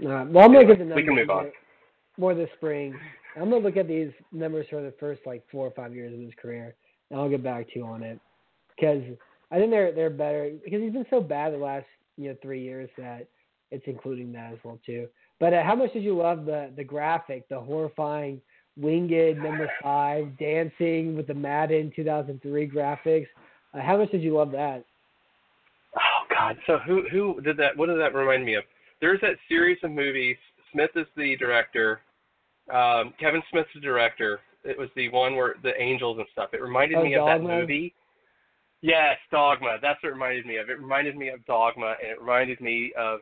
[0.00, 1.44] Uh, well, I'm gonna get the we numbers can move on.
[1.44, 1.52] more,
[2.18, 2.94] more this spring.
[3.36, 6.20] I'm gonna look at these numbers for the first like four or five years of
[6.20, 6.74] his career,
[7.12, 8.18] and I'll get back to you on it
[8.74, 9.02] because
[9.52, 11.86] I think they're they're better because he's been so bad the last
[12.16, 13.28] you know three years that
[13.70, 15.06] it's including that as well too.
[15.38, 18.40] But uh, how much did you love the the graphic, the horrifying
[18.76, 23.26] winged number five dancing with the Madden 2003 graphics?
[23.74, 24.84] Uh, how much did you love that?
[25.96, 26.56] Oh God!
[26.66, 27.76] So who who did that?
[27.76, 28.64] What did that remind me of?
[29.00, 30.36] There's that series of movies.
[30.72, 32.00] Smith is the director.
[32.72, 34.40] Um, Kevin Smith's the director.
[34.64, 36.50] It was the one where the angels and stuff.
[36.52, 37.94] It reminded Oh, me of that movie.
[38.80, 39.78] Yes, Dogma.
[39.80, 40.68] That's what it reminded me of.
[40.68, 43.20] It reminded me of Dogma, and it reminded me of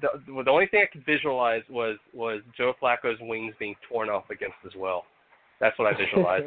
[0.00, 4.30] the the only thing I could visualize was was Joe Flacco's wings being torn off
[4.30, 5.04] against his will.
[5.60, 6.46] That's what I visualized.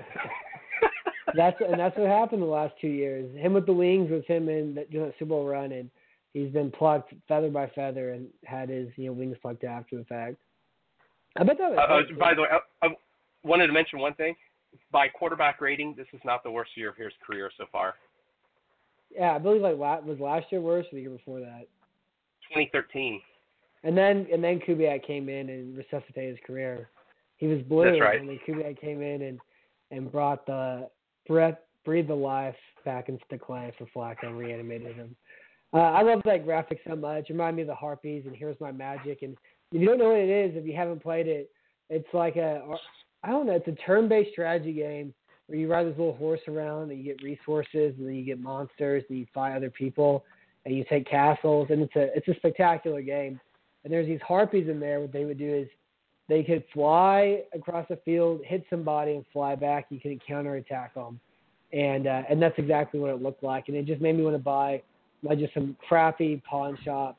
[1.36, 3.36] that's and that's what happened the last two years.
[3.38, 5.90] Him with the wings was him in that doing that Super Bowl run, and
[6.34, 10.06] he's been plucked feather by feather and had his you know wings plucked after the
[10.06, 10.38] fact.
[11.38, 11.80] I bet that was.
[11.80, 12.90] Uh, uh, by the way, I, I
[13.44, 14.36] wanted to mention one thing.
[14.92, 17.96] By quarterback rating, this is not the worst year of his career so far.
[19.10, 21.68] yeah, I believe like was last year worse or the year before that.
[22.50, 23.22] 2013.
[23.84, 26.90] And then and then Kubiak came in and resuscitated his career.
[27.38, 28.20] He was blue, That's right.
[28.20, 29.40] and then Kubiak came in and
[29.92, 30.90] and brought the
[31.28, 35.16] breath, breathed the life back into the clay for Flacco and reanimated him.
[35.74, 37.30] Uh, I love that graphic so much.
[37.30, 39.22] It reminded me of the Harpies and Heroes of Might and Magic.
[39.22, 39.36] And
[39.72, 41.50] if you don't know what it is, if you haven't played it,
[41.90, 42.62] it's like a
[43.24, 45.14] I don't know, it's a turn-based strategy game
[45.48, 48.40] where you ride this little horse around and you get resources and then you get
[48.40, 50.24] monsters and you fight other people
[50.66, 53.40] and you take castles and it's a it's a spectacular game.
[53.84, 55.00] And there's these harpies in there.
[55.00, 55.68] What they would do is
[56.28, 59.88] they could fly across the field, hit somebody, and fly back.
[59.90, 61.20] You can counterattack them,
[61.74, 63.68] and uh, and that's exactly what it looked like.
[63.68, 64.84] And it just made me want to buy
[65.24, 67.18] like just some crappy pawn shop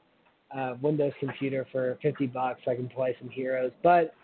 [0.57, 2.61] uh, Windows computer for 50 bucks.
[2.65, 4.15] So I can play some heroes, but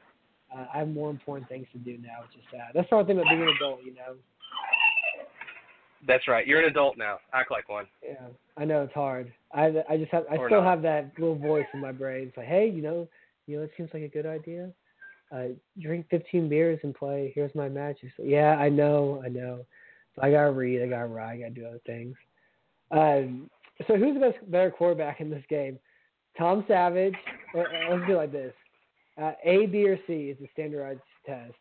[0.55, 2.71] uh, I have more important things to do now, which is sad.
[2.75, 4.15] That's the hard thing about being an adult, you know.
[6.07, 6.47] That's right.
[6.47, 7.19] You're an adult now.
[7.33, 7.87] Act like one.
[8.05, 8.27] Yeah,
[8.57, 9.33] I know it's hard.
[9.53, 10.71] I I just have I Or still not.
[10.71, 12.29] have that little voice in my brain.
[12.29, 13.09] It's like, hey, you know,
[13.47, 14.71] you know, it seems like a good idea.
[15.33, 15.47] Uh,
[15.81, 17.33] drink 15 beers and play.
[17.35, 17.99] Here's my match.
[18.23, 19.65] Yeah, I know, I know.
[20.15, 20.83] So I gotta read.
[20.83, 21.35] I gotta write.
[21.35, 22.15] I gotta do other things.
[22.93, 23.51] Um,
[23.89, 25.79] so who's the best better quarterback in this game?
[26.39, 27.15] Tom Savage.
[27.55, 28.55] Or, or let's do it like this:
[29.21, 31.55] uh, A, B, or C is the standardized test.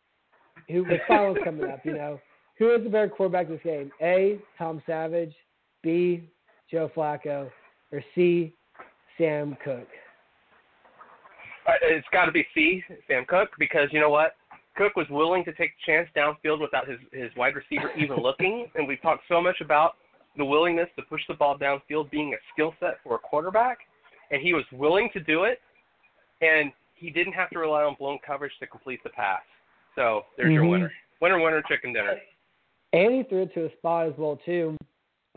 [0.70, 1.86] Who with finals coming up?
[1.86, 2.20] You know,
[2.58, 3.91] who is the better quarterback this game?
[4.01, 5.34] A, Tom Savage.
[5.86, 6.28] B,
[6.70, 7.49] Joe Flacco,
[7.91, 8.51] or C,
[9.18, 9.88] Sam Koch.
[11.68, 14.36] Uh, It's got to be C, Sam Koch, because you know what?
[14.78, 18.68] Koch was willing to take the chance downfield without his his wide receiver even looking,
[18.76, 19.93] and we've talked so much about
[20.38, 23.78] the willingness to push the ball downfield being a skill set for a quarterback,
[24.32, 25.60] and he was willing to do it,
[26.41, 29.41] and he didn't have to rely on blown coverage to complete the pass.
[29.96, 30.70] So there's your Mhm.
[30.72, 30.93] winner.
[31.22, 32.20] Winner, winner, chicken dinner.
[32.93, 34.78] And he threw it to a spot as well too.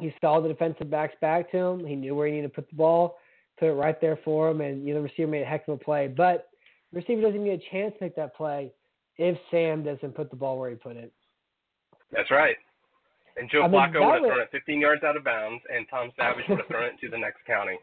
[0.00, 1.84] He saw the defensive backs back to him.
[1.86, 3.18] He knew where he needed to put the ball,
[3.58, 5.74] put it right there for him, and you know the receiver made a heck of
[5.74, 6.06] a play.
[6.08, 6.48] But
[6.92, 8.72] the receiver doesn't even get a chance to make that play
[9.16, 11.12] if Sam doesn't put the ball where he put it.
[12.12, 12.56] That's right.
[13.36, 15.62] And Joe I mean, Flacco would have was- thrown it 15 yards out of bounds,
[15.72, 17.78] and Tom Savage would have thrown it to the next county.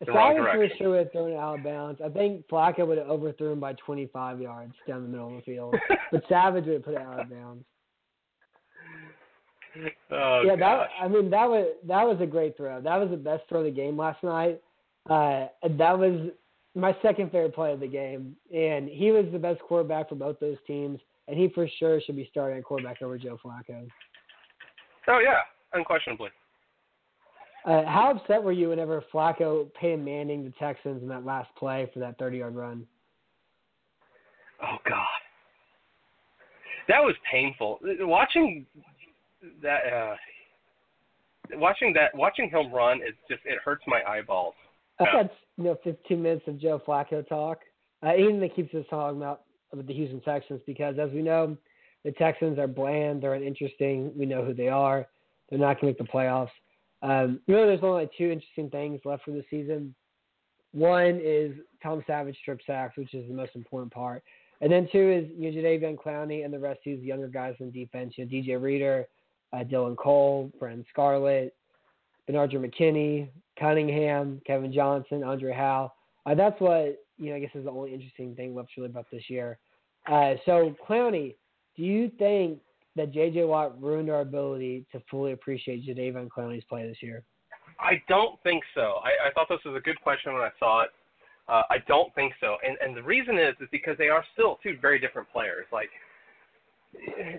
[0.00, 2.00] The Savage for sure would have thrown it out of bounds.
[2.04, 5.42] I think Flacco would have overthrown him by 25 yards down the middle of the
[5.42, 5.74] field,
[6.12, 7.64] but Savage would have put it out of bounds.
[10.12, 10.88] oh, yeah, gosh.
[10.98, 12.80] that I mean that was that was a great throw.
[12.80, 14.62] That was the best throw of the game last night.
[15.10, 16.30] Uh, and that was
[16.74, 20.38] my second favorite play of the game, and he was the best quarterback for both
[20.38, 23.88] those teams, and he for sure should be starting at quarterback over Joe Flacco.
[25.08, 25.40] Oh yeah,
[25.72, 26.30] unquestionably.
[27.64, 31.90] Uh, how upset were you whenever Flacco Peyton Manning the Texans in that last play
[31.92, 32.86] for that 30-yard run?
[34.62, 35.06] Oh God,
[36.88, 37.78] that was painful.
[37.82, 38.66] Watching
[39.62, 40.16] that, uh,
[41.52, 44.54] watching that, watching him run, it just it hurts my eyeballs.
[45.00, 47.60] I've had you know 15 minutes of Joe Flacco talk.
[48.04, 49.42] Uh, even that keeps us talking about
[49.72, 51.56] the Houston Texans because, as we know,
[52.04, 53.22] the Texans are bland.
[53.22, 54.12] They're uninteresting.
[54.16, 55.06] We know who they are.
[55.50, 56.50] They're not going to make the playoffs.
[57.02, 59.94] Um, really, there's only like two interesting things left for the season.
[60.72, 64.22] One is Tom Savage strip sacks, which is the most important part,
[64.60, 67.54] and then two is you know Jadeveon Clowney and the rest of these younger guys
[67.60, 68.14] on defense.
[68.16, 69.06] You know DJ Reader,
[69.52, 71.54] uh, Dylan Cole, Brennan Scarlett,
[72.28, 73.28] Benardrick McKinney,
[73.58, 75.92] Cunningham, Kevin Johnson, Andre Howe.
[76.26, 77.36] Uh, that's what you know.
[77.36, 79.58] I guess is the only interesting thing left really about this year.
[80.10, 81.36] Uh, so Clowney,
[81.76, 82.60] do you think
[82.98, 83.44] that J.J.
[83.44, 87.24] Watt ruined our ability to fully appreciate Jadeveon Clowney's play this year?
[87.80, 89.00] I don't think so.
[89.02, 90.90] I, I thought this was a good question when I saw it.
[91.48, 94.58] Uh, I don't think so, and and the reason is is because they are still
[94.62, 95.64] two very different players.
[95.72, 95.88] Like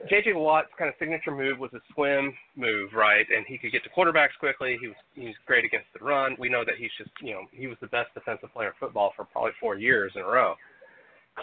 [0.10, 0.34] J.J.
[0.34, 3.26] Watt's kind of signature move was a swim move, right?
[3.36, 4.78] And he could get to quarterbacks quickly.
[4.82, 6.36] He was he was great against the run.
[6.40, 9.14] We know that he's just you know he was the best defensive player in football
[9.16, 10.56] for probably four years in a row.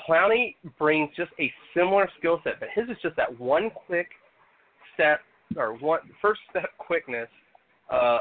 [0.08, 4.08] Clowney brings just a similar skill set, but his is just that one quick
[4.94, 5.20] step
[5.56, 7.28] or one first step quickness,
[7.90, 8.18] uh,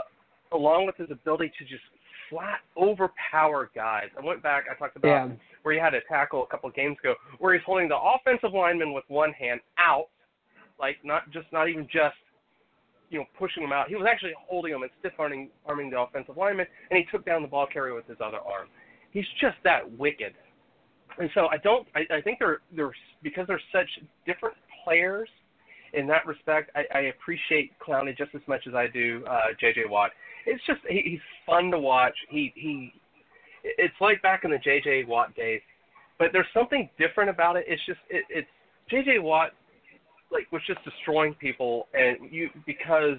[0.52, 1.84] along with his ability to just
[2.30, 4.10] flat overpower guys.
[4.18, 4.66] I went back.
[4.70, 5.36] I talked about Yeah.
[5.64, 8.54] where he had a tackle a couple of games ago, where he's holding the offensive
[8.54, 10.10] lineman with one hand out,
[10.80, 12.18] like not just not even just
[13.10, 13.88] you know pushing him out.
[13.88, 17.26] He was actually holding him and stiff arming arming the offensive lineman, and he took
[17.26, 18.68] down the ball carrier with his other arm.
[19.12, 20.34] He's just that wicked.
[21.20, 21.88] And so I don't.
[21.96, 22.92] I, I think they're they're
[23.24, 23.88] because they're such
[24.26, 25.30] different players
[25.94, 26.72] in that respect.
[26.76, 29.84] I, I appreciate Clowney just as much as I do uh, J.J.
[29.88, 30.12] Watt.
[30.46, 32.16] It's just he, he's fun to watch.
[32.30, 32.94] He he.
[33.64, 35.06] It's like back in the J.J.
[35.06, 35.62] Watt days,
[36.20, 37.66] but there's something different about it.
[37.68, 38.48] It's just it, it's
[38.90, 39.20] J.J.
[39.20, 39.52] Watt
[40.32, 43.18] like was just destroying people, and you because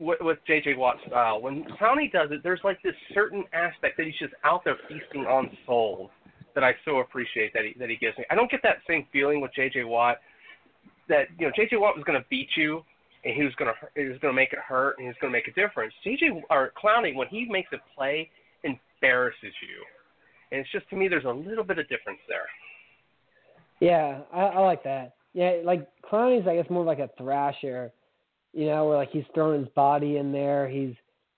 [0.00, 0.74] with, with J.J.
[0.74, 4.64] Watt's style, when Clowney does it, there's like this certain aspect that he's just out
[4.64, 6.10] there feasting on souls
[6.54, 8.24] that I so appreciate that he that he gives me.
[8.30, 9.84] I don't get that same feeling with J.J.
[9.84, 10.18] Watt
[11.08, 11.76] that you know J.J.
[11.76, 12.82] Watt was going to beat you
[13.24, 15.16] and he was going to he was going to make it hurt and he was
[15.20, 15.92] going to make a difference.
[16.04, 16.42] J.J.
[16.50, 18.30] or Clowney when he makes a play
[18.62, 19.84] embarrasses you,
[20.52, 22.46] and it's just to me there's a little bit of difference there.
[23.80, 25.14] Yeah, I, I like that.
[25.32, 27.92] Yeah, like Clowney's, I guess, more like a thrasher,
[28.52, 30.68] you know, where like he's throwing his body in there.
[30.68, 30.94] He's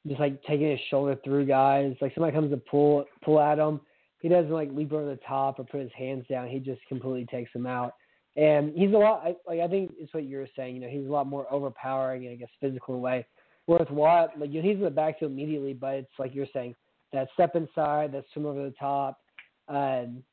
[0.06, 1.96] just like taking his shoulder through guys.
[2.00, 3.80] Like somebody comes to pull pull at him,
[4.26, 6.48] he doesn't like leap over the top or put his hands down.
[6.48, 7.94] He just completely takes them out.
[8.34, 10.74] And he's a lot I, like I think it's what you were saying.
[10.74, 13.26] You know, he's a lot more overpowering and I guess physical in way.
[13.66, 16.74] Whereas Watt, like you know, he's in the backfield immediately, but it's like you're saying
[17.12, 19.20] that step inside, that swim over the top,
[19.68, 20.24] um,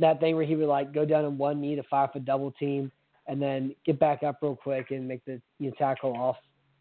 [0.00, 2.52] that thing where he would like go down on one knee to fire for double
[2.52, 2.90] team
[3.26, 6.36] and then get back up real quick and make the you know, tackle off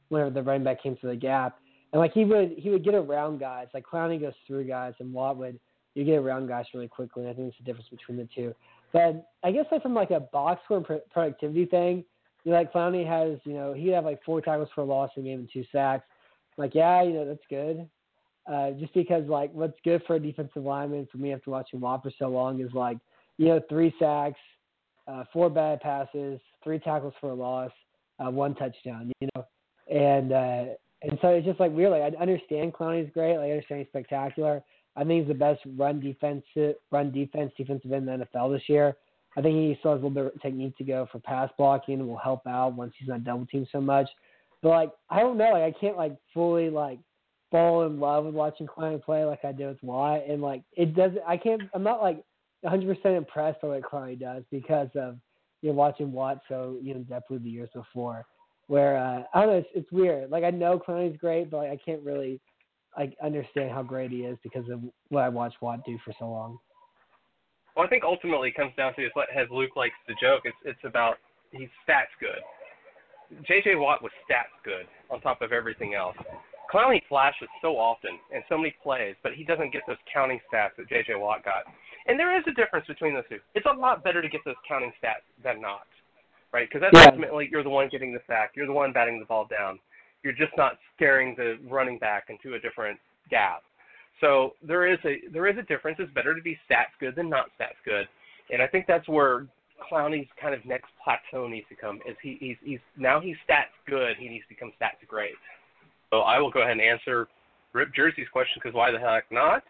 [0.07, 1.57] whenever the running back came to the gap.
[1.91, 3.67] And like he would he would get around guys.
[3.73, 5.59] Like Clowney goes through guys and Watt would
[5.95, 7.27] you get around guys really quickly.
[7.27, 8.53] I think it's the difference between the two.
[8.93, 12.03] But I guess like from like a box score and productivity thing,
[12.43, 15.09] you know, like Clowney has, you know, he'd have like four tackles for a loss
[15.15, 16.05] in a game and two sacks.
[16.57, 17.89] Like, yeah, you know, that's good.
[18.47, 22.03] Uh, just because like what's good for a defensive lineman for me after watching Watt
[22.03, 22.97] for so long is like,
[23.37, 24.39] you know, three sacks,
[25.07, 27.71] uh, four bad passes, three tackles for a loss,
[28.19, 29.45] uh, one touchdown, you know,
[29.91, 30.65] and uh,
[31.01, 31.91] and so it's just like weird.
[31.91, 33.37] Like I understand Clowney's great.
[33.37, 34.63] Like I understand he's spectacular.
[34.95, 36.43] I think he's the best run defense
[36.91, 38.95] run defense defensive end in the NFL this year.
[39.37, 41.99] I think he still has a little bit of technique to go for pass blocking
[41.99, 44.09] and will help out once he's not double teamed so much.
[44.61, 46.99] But like I don't know, like I can't like fully like
[47.51, 50.95] fall in love with watching Clowney play like I did with Watt, and like it
[50.95, 51.21] doesn't.
[51.27, 51.61] I can't.
[51.73, 52.23] I'm not like
[52.61, 55.17] 100 percent impressed by what Clowney does because of
[55.61, 58.25] you know watching Watt so you know depthly the years before.
[58.67, 60.31] Where uh, I don't know, it's, it's weird.
[60.31, 62.39] Like I know Clowney's great, but like, I can't really
[62.97, 66.29] like understand how great he is because of what I watched Watt do for so
[66.29, 66.59] long.
[67.75, 70.43] Well, I think ultimately it comes down to is what has Luke likes to joke.
[70.45, 71.17] It's it's about
[71.51, 72.39] he's stats good.
[73.47, 73.75] J.J.
[73.75, 76.15] Watt was stats good on top of everything else.
[76.71, 80.71] Clowney flashes so often and so many plays, but he doesn't get those counting stats
[80.77, 81.15] that J.J.
[81.15, 81.63] Watt got.
[82.07, 83.39] And there is a difference between those two.
[83.55, 85.87] It's a lot better to get those counting stats than not,
[86.53, 86.67] right?
[86.67, 87.11] Because that's yeah.
[87.11, 89.79] ultimately you're the one getting the sack, you're the one batting the ball down.
[90.25, 92.99] You're just not scaring the running back into a different
[93.29, 93.61] gap.
[94.19, 95.97] So there is a there is a difference.
[95.99, 98.07] It's better to be stats good than not stats good,
[98.49, 99.45] and I think that's where
[99.79, 101.99] Clowney's kind of next plateau needs to come.
[102.09, 104.15] Is he he's he's now he's stats good.
[104.17, 105.35] He needs to become stats great.
[106.09, 107.27] So I will go ahead and answer
[107.73, 109.61] Rip Jersey's question because why the heck not?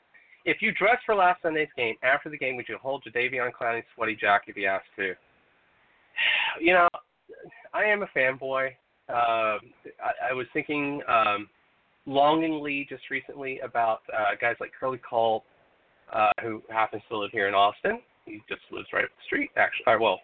[0.45, 3.85] If you dress for last Sunday's game, after the game, would you hold Jadeveon Clowney's
[3.93, 5.13] sweaty jock if asked to?
[6.61, 6.87] You know,
[7.73, 8.69] I am a fanboy.
[9.09, 9.57] Uh,
[10.01, 11.47] I, I was thinking um,
[12.05, 15.43] longingly just recently about uh, guys like Curly Culp,
[16.11, 17.99] uh, who happens to live here in Austin.
[18.25, 19.85] He just lives right up the street, actually.
[19.87, 20.19] Or, well,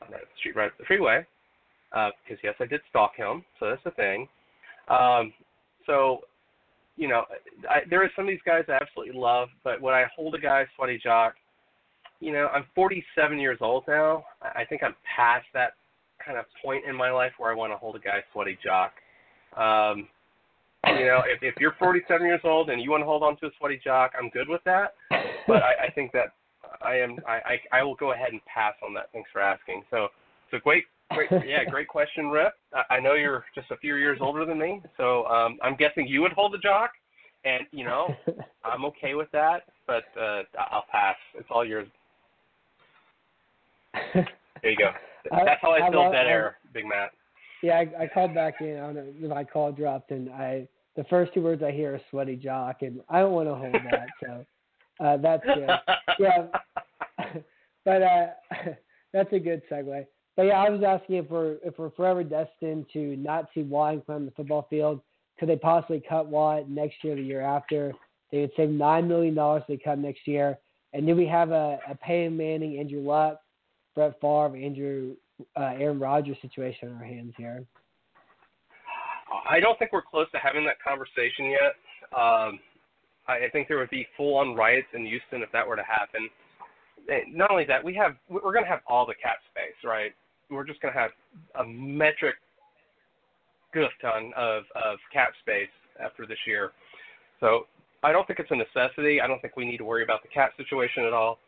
[0.00, 1.26] not right up the street, right up the freeway.
[1.92, 4.26] Uh, because yes, I did stalk him, so that's the thing.
[4.88, 5.32] Um,
[5.86, 6.20] so,
[6.96, 7.24] you know,
[7.70, 10.40] I, there are some of these guys I absolutely love, but when I hold a
[10.40, 11.34] guy sweaty jock,
[12.20, 14.24] you know, I'm 47 years old now.
[14.42, 15.74] I think I'm past that
[16.24, 18.92] kind of point in my life where I want to hold a guy sweaty jock.
[19.56, 20.08] Um,
[20.86, 23.46] you know, if, if you're 47 years old and you want to hold on to
[23.46, 24.94] a sweaty jock, I'm good with that.
[25.46, 26.32] But I, I think that
[26.82, 27.16] I am.
[27.26, 27.32] I,
[27.72, 29.08] I I will go ahead and pass on that.
[29.12, 29.84] Thanks for asking.
[29.90, 30.08] So,
[30.50, 32.54] so great, great, yeah, great question, Rip.
[32.72, 36.06] I, I know you're just a few years older than me, so um, I'm guessing
[36.06, 36.90] you would hold the jock,
[37.44, 38.14] and you know,
[38.64, 39.62] I'm okay with that.
[39.86, 41.16] But uh, I'll pass.
[41.34, 41.88] It's all yours.
[44.62, 44.92] There you go.
[45.30, 47.10] That's how I, I fill dead air, Big Matt.
[47.62, 48.76] Yeah, I, I called back in.
[48.76, 51.94] I don't know if my call dropped, and I the first two words I hear
[51.94, 54.08] are "sweaty jock," and I don't want to hold that.
[54.22, 54.46] So
[55.04, 55.68] uh, that's good.
[56.18, 56.46] Yeah,
[57.84, 58.26] but uh,
[59.12, 60.06] that's a good segue.
[60.36, 64.02] But yeah, I was asking if we're if we're forever destined to not see Watt
[64.08, 65.00] on the football field.
[65.38, 67.92] Could they possibly cut Watt next year, the year after?
[68.30, 70.58] They would save nine million dollars they cut next year.
[70.92, 73.40] And do we have a, a Peyton Manning, Andrew Luck,
[73.94, 75.14] Brett Favre, Andrew
[75.56, 77.64] uh, Aaron Rodgers situation on our hands here?
[79.48, 81.74] I don't think we're close to having that conversation yet.
[82.16, 82.58] Um,
[83.26, 86.28] I think there would be full-on riots in Houston if that were to happen.
[87.28, 90.12] Not only that, we have we're going to have all the cap space, right?
[90.50, 91.10] We're just going to have
[91.58, 92.36] a metric
[93.72, 95.72] goof ton of of cap space
[96.02, 96.72] after this year.
[97.40, 97.66] So
[98.02, 99.20] I don't think it's a necessity.
[99.20, 101.38] I don't think we need to worry about the cap situation at all.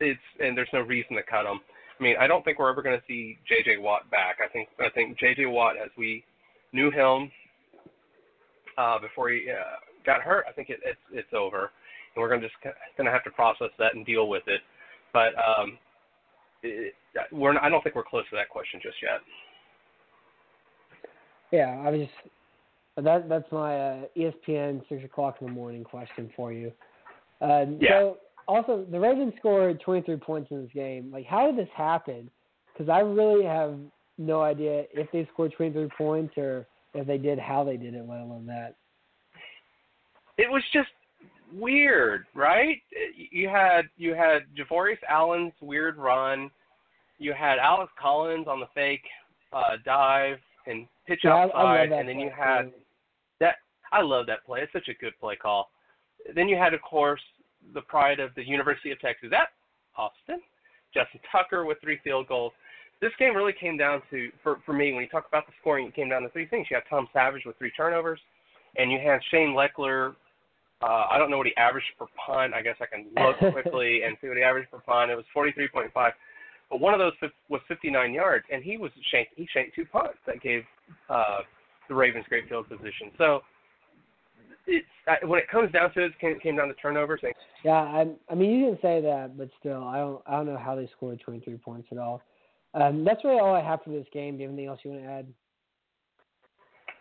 [0.00, 1.60] It's and there's no reason to cut them.
[2.02, 3.78] I mean, I don't think we're ever going to see J.J.
[3.78, 4.38] Watt back.
[4.44, 5.46] I think I think J.J.
[5.46, 6.24] Watt, as we
[6.72, 7.30] knew him
[8.76, 11.70] uh, before he uh, got hurt, I think it, it's it's over,
[12.14, 12.58] and we're going to just
[12.96, 14.62] going to have to process that and deal with it.
[15.12, 15.78] But um,
[16.64, 16.92] it,
[17.30, 19.20] we're I don't think we're close to that question just yet.
[21.52, 26.32] Yeah, I was just that that's my uh, ESPN six o'clock in the morning question
[26.34, 26.72] for you.
[27.40, 27.90] Uh, yeah.
[27.90, 28.16] So
[28.48, 31.10] also, the Ravens scored 23 points in this game.
[31.12, 32.30] Like, how did this happen?
[32.72, 33.78] Because I really have
[34.18, 38.04] no idea if they scored 23 points or if they did, how they did it,
[38.08, 38.76] let alone that.
[40.38, 40.88] It was just
[41.54, 42.78] weird, right?
[43.30, 46.50] You had you had Javorius Allen's weird run.
[47.18, 49.04] You had Alex Collins on the fake
[49.52, 52.72] uh, dive and pitch yeah, outside, and then you had
[53.40, 53.56] that.
[53.92, 54.60] I love that play.
[54.62, 55.70] It's such a good play call.
[56.34, 57.20] Then you had, of course,
[57.74, 59.48] the pride of the University of Texas at
[59.96, 60.40] Austin,
[60.94, 62.52] Justin Tucker with three field goals.
[63.00, 65.86] this game really came down to for for me when you talk about the scoring,
[65.86, 66.66] it came down to three things.
[66.70, 68.20] You have Tom Savage with three turnovers,
[68.76, 70.14] and you had Shane Lechler.
[70.82, 72.54] Uh, I don't know what he averaged per punt.
[72.54, 75.10] I guess I can look quickly and see what he averaged per punt.
[75.10, 77.12] It was 43.5, but one of those
[77.48, 79.32] was 59 yards, and he was shanked.
[79.36, 80.62] He shanked two punts that gave
[81.08, 81.38] uh,
[81.88, 83.10] the Ravens great field position.
[83.16, 83.42] So
[84.66, 84.86] it's
[85.24, 87.20] when it comes down to it, it came, down to turnovers.
[87.22, 87.32] And,
[87.64, 90.58] Yeah, I, I mean you can say that, but still, I don't, I don't know
[90.58, 92.22] how they scored 23 points at all.
[92.74, 94.36] Um, that's really all I have for this game.
[94.36, 95.26] Do you have anything else you want to add?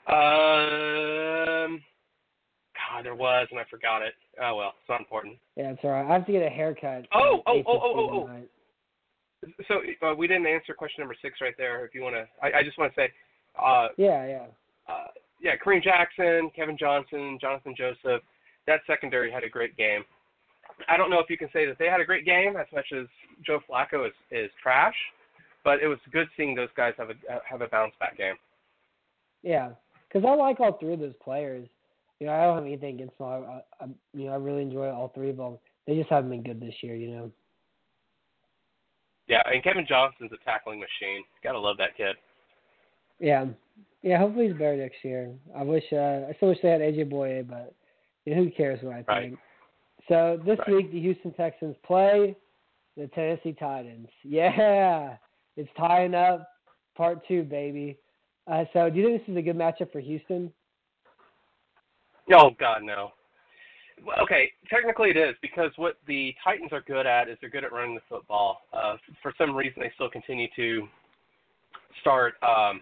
[0.07, 1.81] um,
[2.75, 4.13] God, there was, and I forgot it.
[4.41, 5.37] Oh well, it's not important.
[5.55, 6.05] Yeah, it's all right.
[6.09, 7.05] I have to get a haircut.
[7.13, 8.47] Oh, at oh, oh, oh, oh, oh.
[9.67, 11.85] So uh, we didn't answer question number six right there.
[11.85, 13.09] If you want to, I, I just want to say,
[13.61, 14.45] uh, Yeah, yeah.
[14.87, 15.07] uh,
[15.41, 18.21] yeah, Kareem Jackson, Kevin Johnson, Jonathan Joseph,
[18.67, 20.03] that secondary had a great game.
[20.87, 22.85] I don't know if you can say that they had a great game as much
[22.97, 23.07] as
[23.45, 24.95] Joe Flacco is, is trash,
[25.63, 27.15] but it was good seeing those guys have a
[27.47, 28.35] have a bounce back game.
[29.43, 29.69] Yeah,
[30.07, 31.67] because I like all three of those players.
[32.19, 33.27] You know, I don't have anything against them.
[33.27, 35.57] I, I, I, you know, I really enjoy all three of them.
[35.87, 36.95] They just haven't been good this year.
[36.95, 37.31] You know.
[39.27, 41.23] Yeah, and Kevin Johnson's a tackling machine.
[41.43, 42.15] Gotta love that kid.
[43.19, 43.45] Yeah,
[44.01, 44.17] yeah.
[44.17, 45.33] Hopefully he's better next year.
[45.55, 45.83] I wish.
[45.91, 47.73] Uh, I still wish they had AJ Bouye, but
[48.25, 49.29] you know, who cares what I Right.
[49.29, 49.39] think.
[50.07, 50.69] So this Right.
[50.69, 52.35] week the Houston Texans play
[52.97, 54.09] the Tennessee Titans.
[54.23, 55.17] Yeah,
[55.55, 56.47] it's tying up.
[56.95, 57.97] Part two, baby.
[58.47, 60.51] Uh, so do you think this is a good matchup for Houston?
[62.33, 63.13] Oh God, no.
[64.05, 67.63] Well, Okay, technically it is because what the Titans are good at is they're good
[67.63, 68.61] at running the football.
[68.73, 70.87] Uh, for some reason, they still continue to
[72.01, 72.81] start um,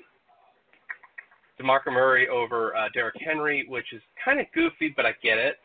[1.59, 5.55] DeMarco Murray over uh, Derrick Henry, which is kind of goofy, but I get it.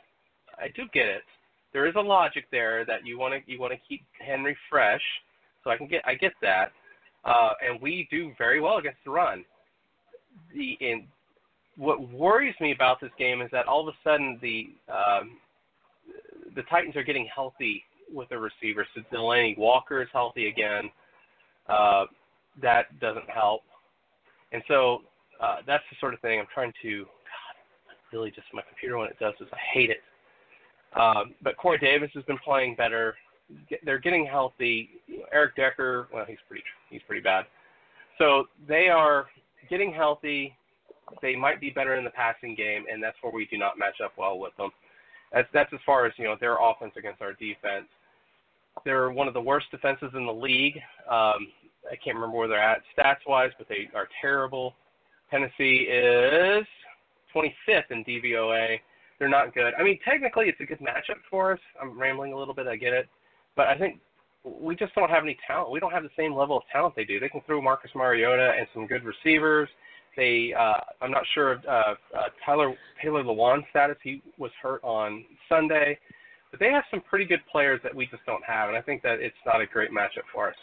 [0.59, 1.23] I do get it.
[1.73, 5.03] There is a logic there that you want to you want to keep Henry fresh,
[5.63, 6.73] so I can get I get that.
[7.25, 9.45] Uh, and we do very well against the run.
[10.55, 11.07] The in
[11.77, 15.39] what worries me about this game is that all of a sudden the um,
[16.55, 17.83] the Titans are getting healthy
[18.13, 18.87] with their receivers.
[18.95, 20.91] So Delanie Walker is healthy again.
[21.69, 22.05] Uh,
[22.63, 23.63] that doesn't help,
[24.53, 25.03] and so
[25.41, 27.05] uh, that's the sort of thing I'm trying to.
[27.05, 30.03] God, really, just my computer when it does this, I hate it.
[30.99, 33.15] Um, but Corey Davis has been playing better.
[33.85, 34.91] They're getting healthy.
[35.33, 37.47] Eric Decker, well, he's pretty he's pretty bad.
[38.19, 39.27] So they are
[39.69, 40.57] getting healthy
[41.23, 44.01] they might be better in the passing game, and that's where we do not match
[44.05, 44.71] up well with them.
[45.33, 47.87] That's that's as far as you know their offense against our defense.
[48.85, 50.77] They're one of the worst defenses in the league.
[51.09, 51.49] Um,
[51.91, 54.75] I can't remember where they're at stats wise, but they are terrible.
[55.35, 56.65] Tennessee is
[57.35, 58.79] 25th in DVOA.
[59.19, 59.75] They're not good.
[59.79, 61.59] I mean, technically, it's a good matchup for us.
[61.81, 62.69] I'm rambling a little bit.
[62.69, 63.09] I get it,
[63.57, 63.99] but I think
[64.45, 65.73] we just don't have any talent.
[65.73, 67.19] We don't have the same level of talent they do.
[67.19, 69.69] They can throw Marcus Mariota and some good receivers.
[70.17, 71.95] They, uh, I'm not sure of uh, uh,
[72.47, 72.73] Tyler
[73.03, 73.97] Taylor Lewan's status.
[74.05, 75.99] He was hurt on Sunday,
[76.53, 79.03] but they have some pretty good players that we just don't have, and I think
[79.03, 80.57] that it's not a great matchup for us.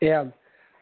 [0.00, 0.26] Yeah,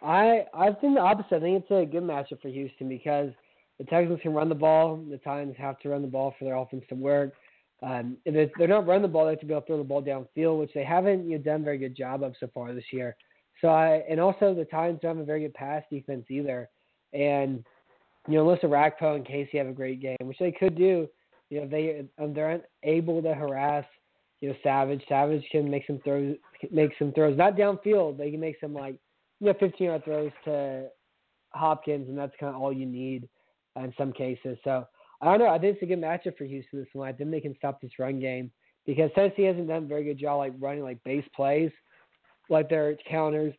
[0.05, 1.37] I I think the opposite.
[1.37, 3.31] I think it's a good matchup for Houston because
[3.79, 4.97] the Texans can run the ball.
[5.09, 7.33] The Titans have to run the ball for their offense to work.
[7.83, 9.85] Um, if they're- not running the ball, they have to be able to throw the
[9.85, 12.73] ball downfield, which they haven't you know, done a very good job of so far
[12.73, 13.17] this year.
[13.61, 16.69] So I and also the Titans don't have a very good pass defense either.
[17.13, 17.65] And
[18.29, 21.09] you know, unless Rakpo and Casey have a great game, which they could do,
[21.51, 23.85] you know, they um, they're unable to harass
[24.41, 25.03] you know Savage.
[25.09, 26.37] Savage can make some throws,
[26.71, 28.17] make some throws, not downfield.
[28.17, 28.97] They can make some like
[29.43, 30.86] you know 15 yard throws to
[31.51, 33.28] Hopkins, and that's kind of all you need
[33.76, 34.57] in some cases.
[34.62, 34.86] So
[35.20, 35.49] I don't know.
[35.49, 37.09] I think it's a good matchup for Houston this one.
[37.09, 38.53] I think they can stop this run game
[38.86, 41.72] because Tennessee hasn't done a very good job like running like base plays,
[42.49, 43.53] like their counters,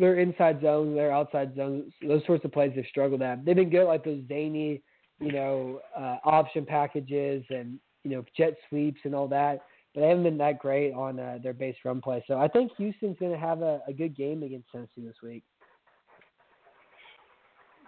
[0.00, 3.44] their inside zones, their outside zones, those sorts of plays they've struggled at.
[3.44, 4.82] They've been good like those zany,
[5.20, 9.60] you know, uh, option packages and you know jet sweeps and all that.
[9.98, 12.22] But they haven't been that great on uh, their base run play.
[12.28, 15.42] So I think Houston's going to have a, a good game against Tennessee this week.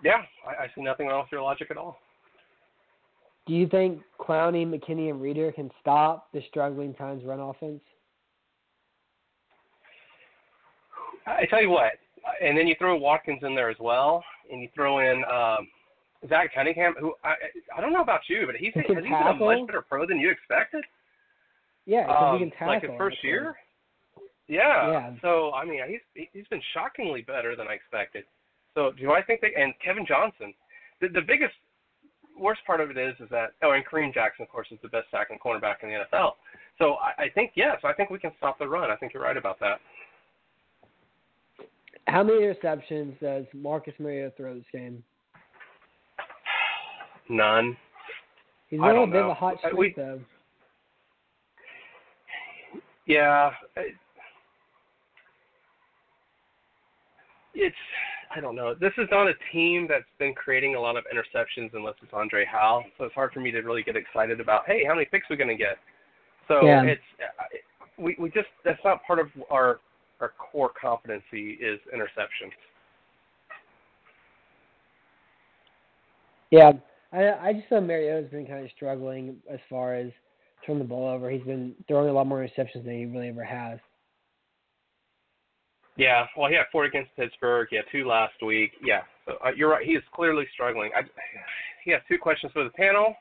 [0.02, 1.98] Yeah, I, I see nothing wrong with your logic at all.
[3.46, 7.80] Do you think Clowney, McKinney, and Reader can stop the struggling Titans run offense?
[11.28, 11.92] I tell you what,
[12.42, 15.68] and then you throw Watkins in there as well, and you throw in um,
[16.28, 17.34] Zach Cunningham, who I
[17.76, 20.06] I don't know about you, but he's He has he been a much better pro
[20.06, 20.82] than you expected.
[21.86, 22.66] Yeah, Um, he can tackle.
[22.68, 23.56] like his first year.
[24.48, 24.90] Yeah.
[24.90, 25.14] Yeah.
[25.22, 28.24] So I mean, he's he's been shockingly better than I expected.
[28.74, 30.52] So do I think they and Kevin Johnson,
[31.00, 31.54] the the biggest
[32.38, 34.88] worst part of it is is that oh and Kareem Jackson of course is the
[34.88, 36.32] best tackling cornerback in the NFL.
[36.78, 38.90] So I, I think yes, I think we can stop the run.
[38.90, 39.80] I think you're right about that.
[42.06, 45.02] How many interceptions does Marcus Mariota throw this game?
[47.28, 47.76] None.
[48.68, 50.20] He's a don't bit of a hot Uh, streak we- though.
[53.06, 53.50] Yeah.
[57.54, 57.76] It's
[58.34, 58.74] I don't know.
[58.74, 62.44] This is not a team that's been creating a lot of interceptions unless it's Andre
[62.44, 62.84] Howe.
[62.96, 65.34] So it's hard for me to really get excited about, hey, how many picks are
[65.34, 65.78] we going to get?
[66.46, 66.82] So Yeah.
[66.84, 67.02] it's
[67.98, 69.80] we we just that's not part of our
[70.20, 72.52] our core competency is interceptions.
[76.50, 76.72] Yeah,
[77.12, 80.10] I I just know Mariota's been kind of struggling as far as
[80.66, 81.30] turning the ball over.
[81.30, 83.78] He's been throwing a lot more interceptions than he really ever has.
[85.96, 87.68] Yeah, well, he had four against Pittsburgh.
[87.70, 88.72] He had two last week.
[88.82, 89.84] Yeah, so uh, you're right.
[89.84, 90.90] He is clearly struggling.
[90.96, 91.02] I,
[91.84, 93.14] he has two questions for the panel.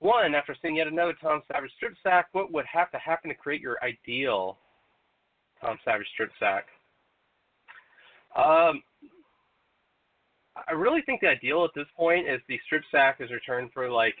[0.00, 3.36] One, after seeing yet another Tom Savage strip sack, what would have to happen to
[3.36, 4.56] create your ideal
[5.60, 6.64] Tom Savage strip sack?
[8.34, 8.82] Um,
[10.68, 13.90] I really think the ideal at this point is the strip sack is returned for
[13.90, 14.14] like,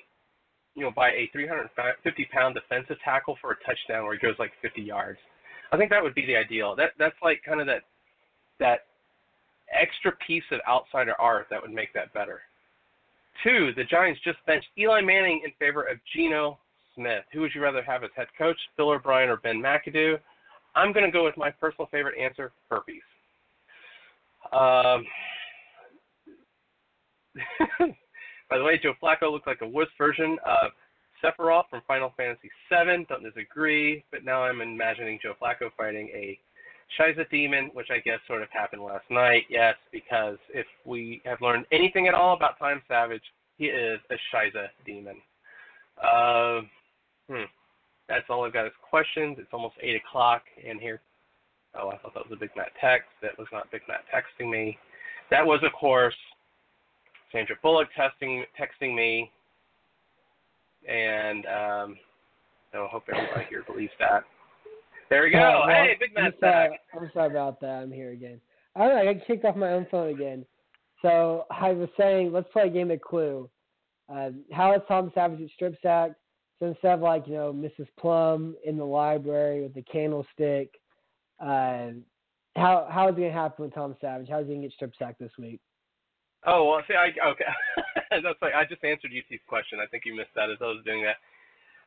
[0.74, 4.52] you know, by a 350 pound defensive tackle for a touchdown where he goes like
[4.62, 5.18] 50 yards.
[5.72, 6.74] I think that would be the ideal.
[6.76, 7.82] That that's like kind of that
[8.58, 8.80] that
[9.72, 12.40] extra piece of outsider art that would make that better.
[13.44, 16.58] Two, the Giants just benched Eli Manning in favor of Geno
[16.94, 17.24] Smith.
[17.32, 20.18] Who would you rather have as head coach, Bill O'Brien or Ben McAdoo?
[20.74, 23.02] I'm going to go with my personal favorite answer, herpes.
[24.52, 25.04] Um,
[28.50, 30.72] by the way, Joe Flacco looked like a wuss version of
[31.22, 33.06] Sephiroth from Final Fantasy VII.
[33.08, 36.38] Don't disagree, but now I'm imagining Joe Flacco fighting a
[36.98, 39.44] Shiza demon, which I guess sort of happened last night.
[39.48, 43.22] Yes, because if we have learned anything at all about Time Savage,
[43.56, 45.16] he is a Shiza demon.
[46.02, 46.62] Uh,
[47.28, 47.44] hmm.
[48.08, 49.36] That's all I've got is questions.
[49.38, 51.00] It's almost 8 o'clock, in here.
[51.78, 53.08] Oh, I thought that was a Big Matt text.
[53.22, 54.76] That was not Big Matt texting me.
[55.30, 56.16] That was, of course,
[57.32, 59.30] Sandra Bullock testing, texting me
[60.88, 61.96] and um,
[62.72, 64.24] I hope everybody here believes that.
[65.08, 65.38] There we go.
[65.38, 66.80] Uh, well, hey, Big I'm sorry, back.
[66.94, 67.82] I'm sorry about that.
[67.82, 68.40] I'm here again.
[68.76, 69.10] I don't know.
[69.10, 70.46] I got kicked off my own phone again.
[71.02, 73.48] So I was saying, let's play a game of Clue.
[74.08, 76.12] Uh, how is Tom Savage at strip sack?
[76.58, 77.86] So instead of like you know Mrs.
[77.98, 80.70] Plum in the library with the candlestick,
[81.40, 81.90] uh,
[82.56, 84.28] how how is it gonna happen with Tom Savage?
[84.28, 85.60] How is he gonna get strip sacked this week?
[86.46, 87.44] Oh well, see, I okay.
[88.10, 89.78] That's like I just answered UC's question.
[89.82, 91.16] I think you missed that as I was doing that.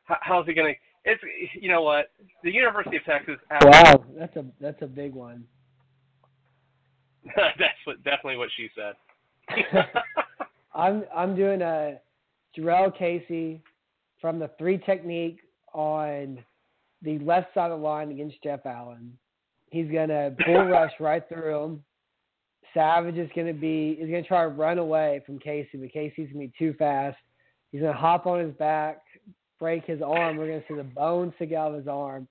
[0.04, 0.74] How, how's he gonna?
[1.04, 1.22] It's
[1.60, 3.36] you know what the University of Texas.
[3.50, 5.44] Wow, that's a that's a big one.
[7.36, 8.94] that's what definitely what she said.
[10.74, 12.00] I'm I'm doing a
[12.56, 13.62] Jurrell Casey
[14.20, 15.40] from the three technique
[15.72, 16.38] on
[17.02, 19.16] the left side of the line against Jeff Allen.
[19.70, 21.84] He's gonna bull rush right through him.
[22.74, 26.46] Savage is gonna be is gonna try to run away from Casey, but Casey's gonna
[26.46, 27.16] be too fast.
[27.70, 29.02] He's gonna hop on his back,
[29.58, 30.36] break his arm.
[30.36, 32.28] We're gonna see the bones stick out of his arm,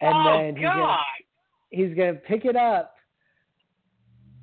[0.00, 0.98] and oh then he's gonna
[1.70, 2.94] he's gonna pick it up.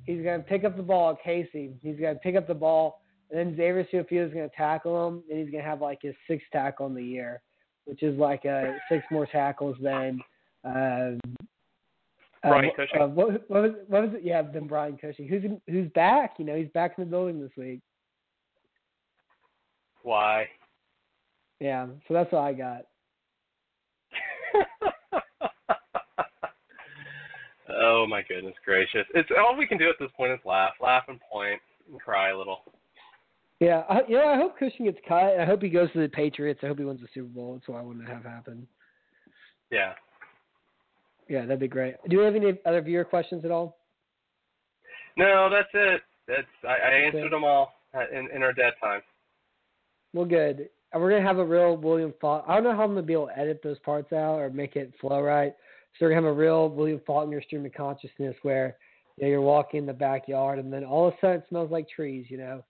[0.04, 1.74] He's gonna pick up the ball, Casey.
[1.82, 5.38] He's gonna pick up the ball, and then Xavier Su'a-Filo is gonna tackle him, and
[5.38, 7.40] he's gonna have like his sixth tackle in the year,
[7.84, 10.20] which is like uh, six more tackles than.
[10.64, 11.12] Uh,
[12.48, 13.00] Brian Cushing?
[13.00, 14.22] Uh, what, what was what was it?
[14.24, 16.34] Yeah, than Brian Cushing, who's in, who's back.
[16.38, 17.80] You know, he's back in the building this week.
[20.02, 20.46] Why?
[21.60, 22.82] Yeah, so that's what I got.
[27.70, 29.06] oh my goodness gracious!
[29.14, 32.30] It's all we can do at this point is laugh, laugh and point, and cry
[32.30, 32.60] a little.
[33.58, 34.26] Yeah, I, yeah.
[34.26, 35.40] I hope Cushing gets cut.
[35.40, 36.60] I hope he goes to the Patriots.
[36.62, 37.54] I hope he wins the Super Bowl.
[37.54, 38.66] That's what I want to have happen.
[39.70, 39.94] Yeah.
[41.28, 41.96] Yeah, that'd be great.
[42.08, 43.78] Do you have any other viewer questions at all?
[45.16, 46.02] No, that's it.
[46.28, 47.30] That's I, I That's answered it.
[47.30, 47.72] them all
[48.12, 49.00] in in our dead time.
[50.12, 50.68] Well, good.
[50.92, 52.50] And we're gonna have a real William Faulkner.
[52.50, 54.76] I don't know how I'm gonna be able to edit those parts out or make
[54.76, 55.52] it flow right.
[55.98, 58.76] So we're gonna have a real William Faulkner stream of consciousness where
[59.16, 61.70] you know, you're walking in the backyard and then all of a sudden it smells
[61.70, 62.26] like trees.
[62.28, 62.64] You know,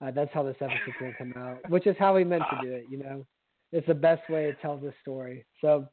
[0.00, 2.72] uh, that's how this episode's gonna come out, which is how we meant to do
[2.72, 2.86] it.
[2.90, 3.26] You know,
[3.72, 5.44] it's the best way to tell this story.
[5.60, 5.88] So,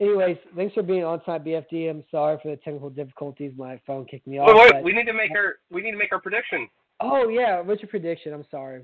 [0.00, 1.90] anyways, thanks for being on time, BFD.
[1.90, 3.52] I'm sorry for the technical difficulties.
[3.56, 4.48] My phone kicked me off.
[4.48, 6.68] Wait, wait, but- we need to make our we need to make our prediction.
[7.00, 8.32] Oh yeah, what's your prediction?
[8.32, 8.82] I'm sorry.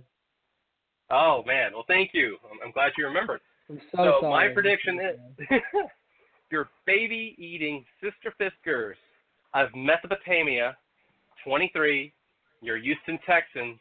[1.11, 2.36] Oh man, well thank you.
[2.50, 3.40] I'm, I'm glad you remembered.
[3.68, 5.61] I'm so, So, my prediction is
[6.50, 8.94] your baby eating sister Fiskers
[9.54, 10.76] of Mesopotamia,
[11.44, 12.12] 23,
[12.61, 13.78] your Houston Texans,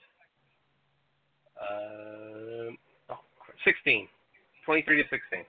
[1.59, 2.71] uh,
[3.09, 3.19] oh,
[3.65, 4.07] 16,
[4.65, 5.45] 23 to 16.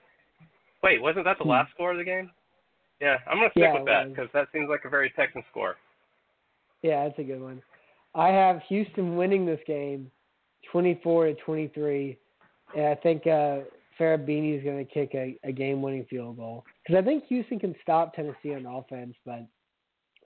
[0.83, 1.51] Wait, wasn't that the Hmm.
[1.51, 2.31] last score of the game?
[3.01, 5.76] Yeah, I'm gonna stick Yeah, with that because that seems like a very Texan score.
[6.83, 7.62] Yeah, that's a good one.
[8.14, 10.11] I have Houston winning this game,
[10.70, 12.18] 24 to 23,
[12.74, 13.61] and I think uh,
[13.97, 17.74] Fairbairn is going to kick a, a game-winning field goal because I think Houston can
[17.83, 19.47] stop Tennessee on offense, but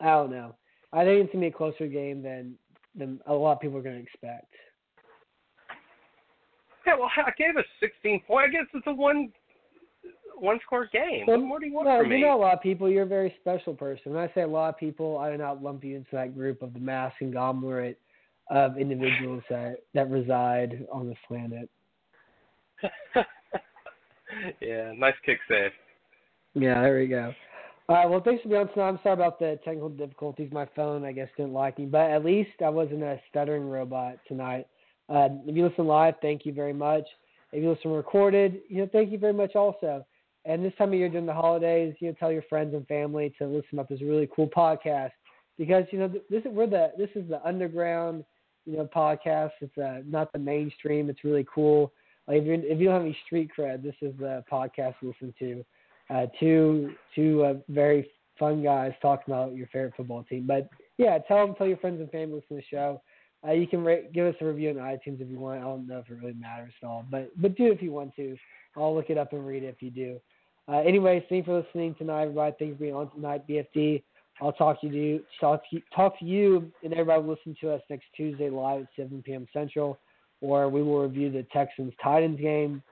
[0.00, 0.54] I don't know.
[0.92, 2.56] I think it's going to be a closer game than
[2.96, 4.46] than a lot of people are going to expect.
[6.86, 8.48] Yeah, well, I gave us 16 points.
[8.48, 9.32] I guess it's a one
[10.36, 11.24] one score game.
[11.26, 12.18] Well, what more do you want no, from me?
[12.18, 12.88] you know a lot of people.
[12.88, 14.12] You're a very special person.
[14.12, 16.62] When I say a lot of people, I do not lump you into that group
[16.62, 17.98] of the mass conglomerate
[18.50, 21.68] of individuals that that reside on this planet.
[24.60, 25.70] yeah, nice kick save.
[26.54, 27.32] Yeah, there we go.
[27.88, 28.88] All right, well, thanks for being on tonight.
[28.88, 30.50] I'm sorry about the technical difficulties.
[30.52, 34.16] My phone, I guess, didn't like me, but at least I wasn't a stuttering robot
[34.26, 34.66] tonight.
[35.08, 37.04] Uh, if you listen live, thank you very much.
[37.52, 40.04] If you listen recorded, you know, thank you very much also.
[40.44, 43.34] And this time of year during the holidays, you know, tell your friends and family
[43.38, 45.12] to listen up this really cool podcast
[45.58, 48.24] because you know this is we're the this is the underground,
[48.66, 49.52] you know, podcast.
[49.60, 51.08] It's uh, not the mainstream.
[51.08, 51.92] It's really cool.
[52.28, 55.08] Like if you if you don't have any street cred, this is the podcast to
[55.08, 55.64] listen to
[56.10, 60.44] uh, two two uh, very fun guys talking about your favorite football team.
[60.46, 60.68] But
[60.98, 63.02] yeah, tell them, tell your friends and family listen to the show.
[63.46, 65.60] Uh, you can rate, give us a review on iTunes if you want.
[65.60, 68.16] I don't know if it really matters at all, but but do if you want
[68.16, 68.36] to.
[68.76, 70.20] I'll look it up and read it if you do.
[70.66, 72.54] Uh, anyway, thank you for listening tonight, everybody.
[72.58, 74.02] Thanks for being on tonight, BFD.
[74.40, 77.80] I'll talk to you talk to talk to you and everybody will listen to us
[77.88, 79.46] next Tuesday live at 7 p.m.
[79.52, 79.98] Central,
[80.40, 82.82] or we will review the Texans Titans game,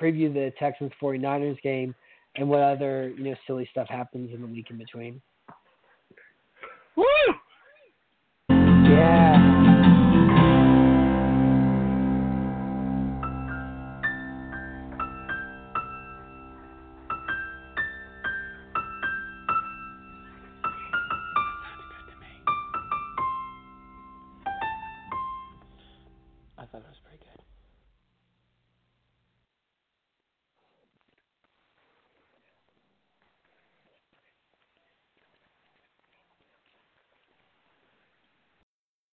[0.00, 1.94] preview the Texans 49ers game,
[2.36, 5.20] and what other you know silly stuff happens in the week in between.
[6.96, 7.04] Woo!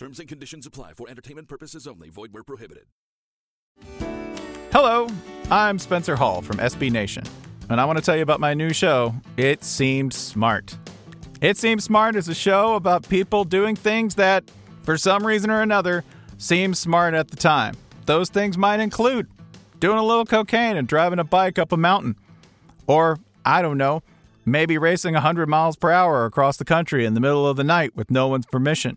[0.00, 2.08] Terms and conditions apply for entertainment purposes only.
[2.08, 2.84] Void where prohibited.
[4.72, 5.06] Hello,
[5.50, 7.22] I'm Spencer Hall from SB Nation,
[7.68, 10.74] and I want to tell you about my new show, It Seemed Smart.
[11.42, 14.50] It Seemed Smart is a show about people doing things that,
[14.84, 16.02] for some reason or another,
[16.38, 17.76] seem smart at the time.
[18.06, 19.28] Those things might include
[19.80, 22.16] doing a little cocaine and driving a bike up a mountain.
[22.86, 24.02] Or, I don't know,
[24.46, 27.94] maybe racing 100 miles per hour across the country in the middle of the night
[27.94, 28.96] with no one's permission.